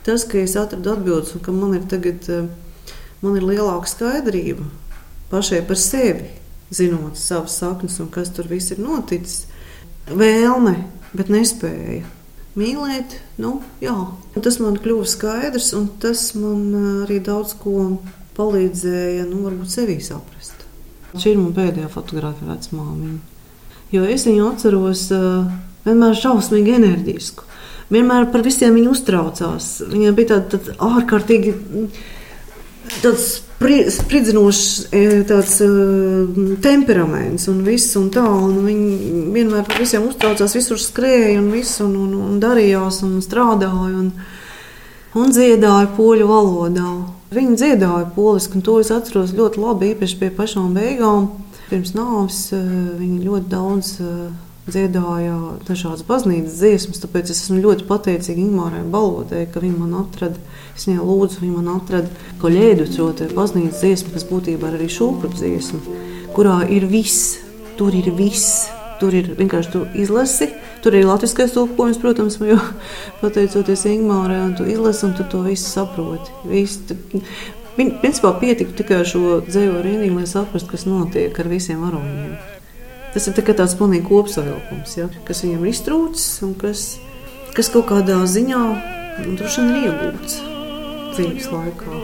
tas, 0.06 0.24
ka 0.30 0.40
es 0.40 0.54
atradu 0.60 0.94
atbildes 0.94 1.34
un 1.36 1.44
ka 1.44 1.56
man 1.56 1.74
ir 1.76 1.90
tagad 1.92 2.30
eh, 2.32 2.48
man 3.24 3.36
ir 3.40 3.50
lielāka 3.50 3.90
skaidrība 3.92 4.70
pašai 5.34 5.64
par 5.68 5.80
sevi 5.80 6.30
zinot 6.72 7.20
savas 7.20 7.58
saknes 7.60 8.00
un 8.04 8.10
kas 8.14 8.32
tur 8.34 8.48
viss 8.52 8.74
ir 8.74 8.82
noticis. 8.84 9.46
Vēlme, 10.10 10.76
bet 11.16 11.32
nespēja 11.32 12.04
mīlēt. 12.60 13.18
Nu, 13.42 13.58
jā. 13.82 13.96
tas 14.36 14.60
man 14.62 14.78
kļuva 14.82 15.06
skaidrs, 15.10 15.72
un 15.78 15.88
tas 16.02 16.32
man 16.38 16.66
uh, 16.74 16.90
arī 17.06 17.20
daudz 17.24 17.56
ko 17.62 17.98
palīdzēja 18.38 19.28
nu, 19.30 19.44
varbūt 19.46 19.72
sevī 19.74 20.00
saprast. 20.04 20.66
Šī 21.14 21.36
ir 21.36 21.40
mana 21.40 21.54
pēdējā 21.58 21.90
fotografija 21.94 22.50
vecmāmiņa. 22.50 23.20
Jo 23.94 24.06
es 24.10 24.26
viņu 24.26 24.48
atceros 24.50 25.06
uh, 25.14 25.50
vienmēr 25.86 26.18
šausmīgi 26.18 26.78
enerģisku. 26.80 27.46
Vienmēr 27.94 28.30
par 28.34 28.42
visiem 28.46 28.74
viņa 28.74 28.90
uztraucās. 28.90 29.70
Viņai 29.92 30.14
bija 30.18 30.34
tāda 30.34 30.58
tā 30.58 30.76
ārkārtīgi 30.82 31.54
tāds 33.04 33.44
spridzinošs 33.94 34.64
e, 34.92 35.02
tāds, 35.30 35.58
uh, 35.64 36.54
temperaments 36.64 37.48
un 37.52 37.62
viss 37.66 37.96
un 38.00 38.10
tā. 38.14 38.24
Un 38.24 38.60
viņi 38.66 39.24
vienmēr 39.36 39.66
par 39.68 39.82
visiem 39.82 40.08
uztraucās, 40.10 40.56
visur 40.58 40.80
skrēja 40.82 41.40
un, 41.42 41.50
visu, 41.54 41.86
un, 41.88 41.98
un, 42.06 42.14
un 42.28 42.40
darījās 42.44 43.02
un 43.08 43.18
strādāja 43.24 44.00
un, 44.00 44.12
un 45.20 45.36
dziedāja 45.36 45.92
poļu 45.98 46.30
valodā. 46.30 46.94
Viņi 47.34 47.60
dziedāja 47.60 48.08
poliski, 48.16 48.60
un 48.60 48.66
to 48.66 48.80
es 48.82 48.94
atceros 48.94 49.34
ļoti 49.38 49.62
labi, 49.62 49.94
īpaši 49.96 50.20
pie 50.22 50.32
pašām 50.34 50.74
beigām. 50.78 51.32
Pirms 51.70 51.96
nāves 51.98 52.46
uh, 52.54 52.64
viņi 53.00 53.24
ļoti 53.26 53.54
daudz 53.54 53.96
uh, 54.04 54.28
dziedāja 54.68 55.38
dažādas 55.68 56.06
baznīcas 56.08 56.60
dziesmas, 56.60 57.02
tāpēc 57.04 57.32
es 57.34 57.46
esmu 57.46 57.60
ļoti 57.64 57.88
pateicīga 57.90 58.44
Ingūrai 58.44 58.84
Balodai, 58.88 59.48
ka 59.52 59.64
viņa 59.64 59.80
man 59.80 59.98
atrada 60.06 60.40
Es 60.74 60.88
viņai 60.90 61.06
lūdzu, 61.06 61.42
viņa 61.44 61.56
man 61.60 61.74
atrada 61.76 62.10
kolēģu 62.42 62.88
šo 62.90 63.10
baznīcas 63.38 63.82
dziesmu, 63.84 64.14
kas 64.16 64.26
būtībā 64.30 64.72
ir 64.72 64.78
arī 64.80 64.90
šūpuļu 64.90 65.38
dziesma, 65.38 65.82
kurā 66.34 66.62
ir 66.74 66.88
viss, 66.90 67.38
tur 67.78 67.94
ir 67.96 68.10
viss. 68.18 68.70
Tur 69.02 69.12
ir 69.18 69.34
vienkārši 69.36 69.72
tu 69.74 69.80
izlasi, 70.00 70.46
tur 70.84 70.96
ir 70.96 71.04
latviskais 71.10 71.52
tulkojums, 71.52 71.98
protams, 72.00 72.38
jo 72.46 72.56
pateicoties 73.22 73.84
Ingūrai, 73.90 74.38
un 74.46 74.54
tu 74.56 74.68
izlasi, 74.70 75.10
un 75.10 75.16
tu 75.18 75.26
to 75.28 75.42
visu 75.44 75.66
saproti. 75.68 76.32
Visu, 76.48 76.96
Viņa 77.74 77.96
principā 78.04 78.30
pietika 78.38 78.76
tikai 78.78 79.00
ar 79.02 79.08
šo 79.10 79.40
dzīvo 79.48 79.80
rindiņu, 79.82 80.20
lai 80.20 80.28
saprastu, 80.30 80.70
kas 80.76 80.86
notiek 80.86 81.40
ar 81.42 81.50
visiem 81.50 81.82
varoņiem. 81.82 82.36
Tas 83.16 83.28
ir 83.28 83.38
tā 83.38 83.46
tāds 83.50 83.74
pilnīgi 83.80 84.06
kopsavilkums, 84.12 84.96
ja, 85.00 85.10
kas 85.26 85.42
viņam 85.46 85.66
ir 85.66 85.74
iztrūcis 85.74 86.30
un 86.46 86.56
kas, 86.62 86.88
kas 87.58 87.74
kaut 87.74 87.90
kādā 87.90 88.22
ziņā 88.30 88.64
nu, 89.26 89.38
droši 89.42 89.62
vien 89.62 89.74
ir 89.74 89.86
iegūts 89.90 90.53
dzīves 91.18 91.50
laikā. 91.54 91.98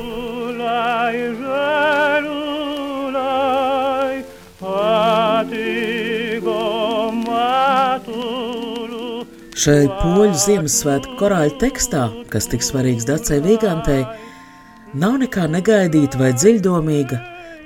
Šai 9.60 9.89
poļu 10.00 10.38
Ziemassvētku 10.39 11.17
korāļu 11.19 11.58
tekstā, 11.60 12.06
kas 12.32 12.48
tik 12.48 12.63
svarīgs 12.63 13.08
Dacei 13.10 13.41
Vīgantei, 13.43 14.06
nav 14.95 15.17
nekā 15.26 15.50
negaidīta 15.52 16.22
vai 16.22 16.32
dziļdomīga. 16.38 17.19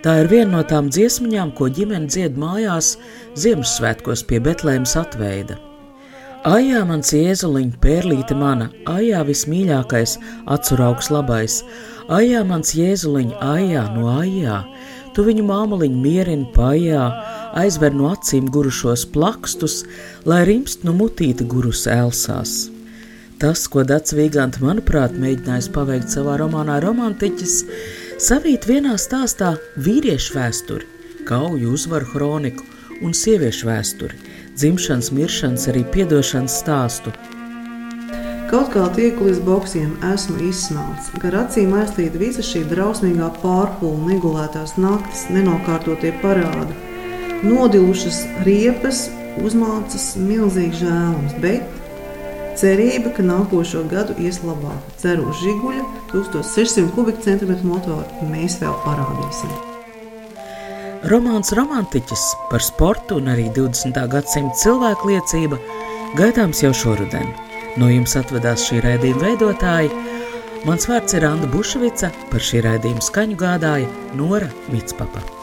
Tā 0.04 0.16
ir 0.24 0.32
viena 0.32 0.58
no 0.58 0.64
tām 0.68 0.90
dziesmiņām, 0.92 1.54
ko 1.56 1.70
ģimene 1.70 2.10
dzied 2.10 2.40
mājās 2.40 2.96
Ziemassvētkos 3.40 4.26
pie 4.28 4.42
Betlēmas 4.44 4.98
atveida. 5.00 5.60
Ajā 6.44 6.82
mans 6.84 7.08
jēzuliņ, 7.16 7.70
pērlīte 7.80 8.36
mana, 8.36 8.66
ajā 8.92 9.22
vismīļākais, 9.30 10.18
atsuraugs 10.52 11.08
labais, 11.08 11.62
ajā 12.12 12.42
mans 12.44 12.74
jēzuliņ, 12.76 13.30
ajā 13.40 13.84
no 13.94 14.10
ajā, 14.12 14.58
tu 15.16 15.24
viņu 15.24 15.46
māmuliņu 15.48 16.02
mierini 16.04 16.50
pājā, 16.52 17.06
aizver 17.62 17.96
no 17.96 18.10
acīm 18.12 18.50
gurušos 18.52 19.06
plakstus, 19.16 19.86
lai 20.28 20.42
rimst 20.50 20.84
no 20.84 20.92
mutīta 21.00 21.48
gurus 21.48 21.86
elsās. 21.88 22.58
Tas, 23.40 23.64
ko 23.72 23.88
Dats 23.88 24.12
Vīgants, 24.12 24.60
manuprāt, 24.60 25.16
mēģinājis 25.16 25.72
paveikt 25.72 26.12
savā 26.12 26.36
romānā 26.44 26.82
Romantiķis, 26.84 27.56
savīt 28.20 28.68
vienā 28.68 29.00
stāstā 29.00 29.56
vīriešu 29.80 30.36
vēsturi, 30.36 30.92
kauju 31.24 31.72
uzvaru 31.80 32.12
kroniku 32.12 32.68
un 33.00 33.16
sieviešu 33.16 33.72
vēsturi– 33.72 34.20
dzimšanas, 34.58 35.12
miršanas, 35.16 35.68
arī 35.72 35.84
piedošanas 35.94 36.58
stāstu. 36.62 37.14
Kaut 38.54 38.70
kā 38.70 38.84
tieku 38.94 39.26
līdz 39.26 39.40
boksiem 39.48 39.94
esmu 40.14 40.38
izsmelts, 40.46 41.10
gar 41.24 41.40
acīm 41.40 41.74
aiztīta 41.74 42.20
visa 42.22 42.46
šī 42.46 42.62
drausmīgā 42.70 43.32
pārpūle, 43.42 44.12
negulētās 44.12 44.76
naktis, 44.78 45.26
nenokārtotie 45.34 46.14
parādi. 46.22 46.78
Nodilušas 47.44 48.22
riepas 48.46 49.08
uzmācas 49.42 50.12
milzīgs 50.22 50.84
žēlums, 50.84 51.34
bet 51.42 51.82
cerība, 52.62 53.16
ka 53.18 53.26
nākošo 53.26 53.88
gadu 53.90 54.16
ies 54.22 54.44
labāk. 54.46 54.94
Ceru 55.02 55.32
uz 55.34 55.42
žiguļa, 55.42 55.90
1600 56.14 56.94
kubikcentimetru 56.94 57.74
motoru 57.74 58.30
mēs 58.30 58.62
vēl 58.62 58.78
parādīsim. 58.86 59.73
Romāns 61.04 61.52
Romantiķis 61.52 62.22
par 62.48 62.64
sportu 62.64 63.18
un 63.20 63.28
arī 63.34 63.50
20. 63.52 63.98
gadsimta 64.08 64.56
cilvēku 64.62 65.10
liecība 65.10 65.60
gaidāms 66.16 66.64
jau 66.64 66.72
šoruden. 66.80 67.28
No 67.76 67.92
jums 67.92 68.16
atvedās 68.16 68.64
šī 68.70 68.80
raidījuma 68.86 69.26
veidotāji. 69.26 69.92
Mans 70.64 70.88
vārds 70.88 71.20
ir 71.20 71.28
Anna 71.28 71.52
Bušvica, 71.52 72.14
par 72.32 72.48
šī 72.48 72.64
raidījuma 72.64 73.04
skaņu 73.04 73.40
gādāja 73.44 73.92
Nora 74.16 74.48
Mitspapa. 74.72 75.43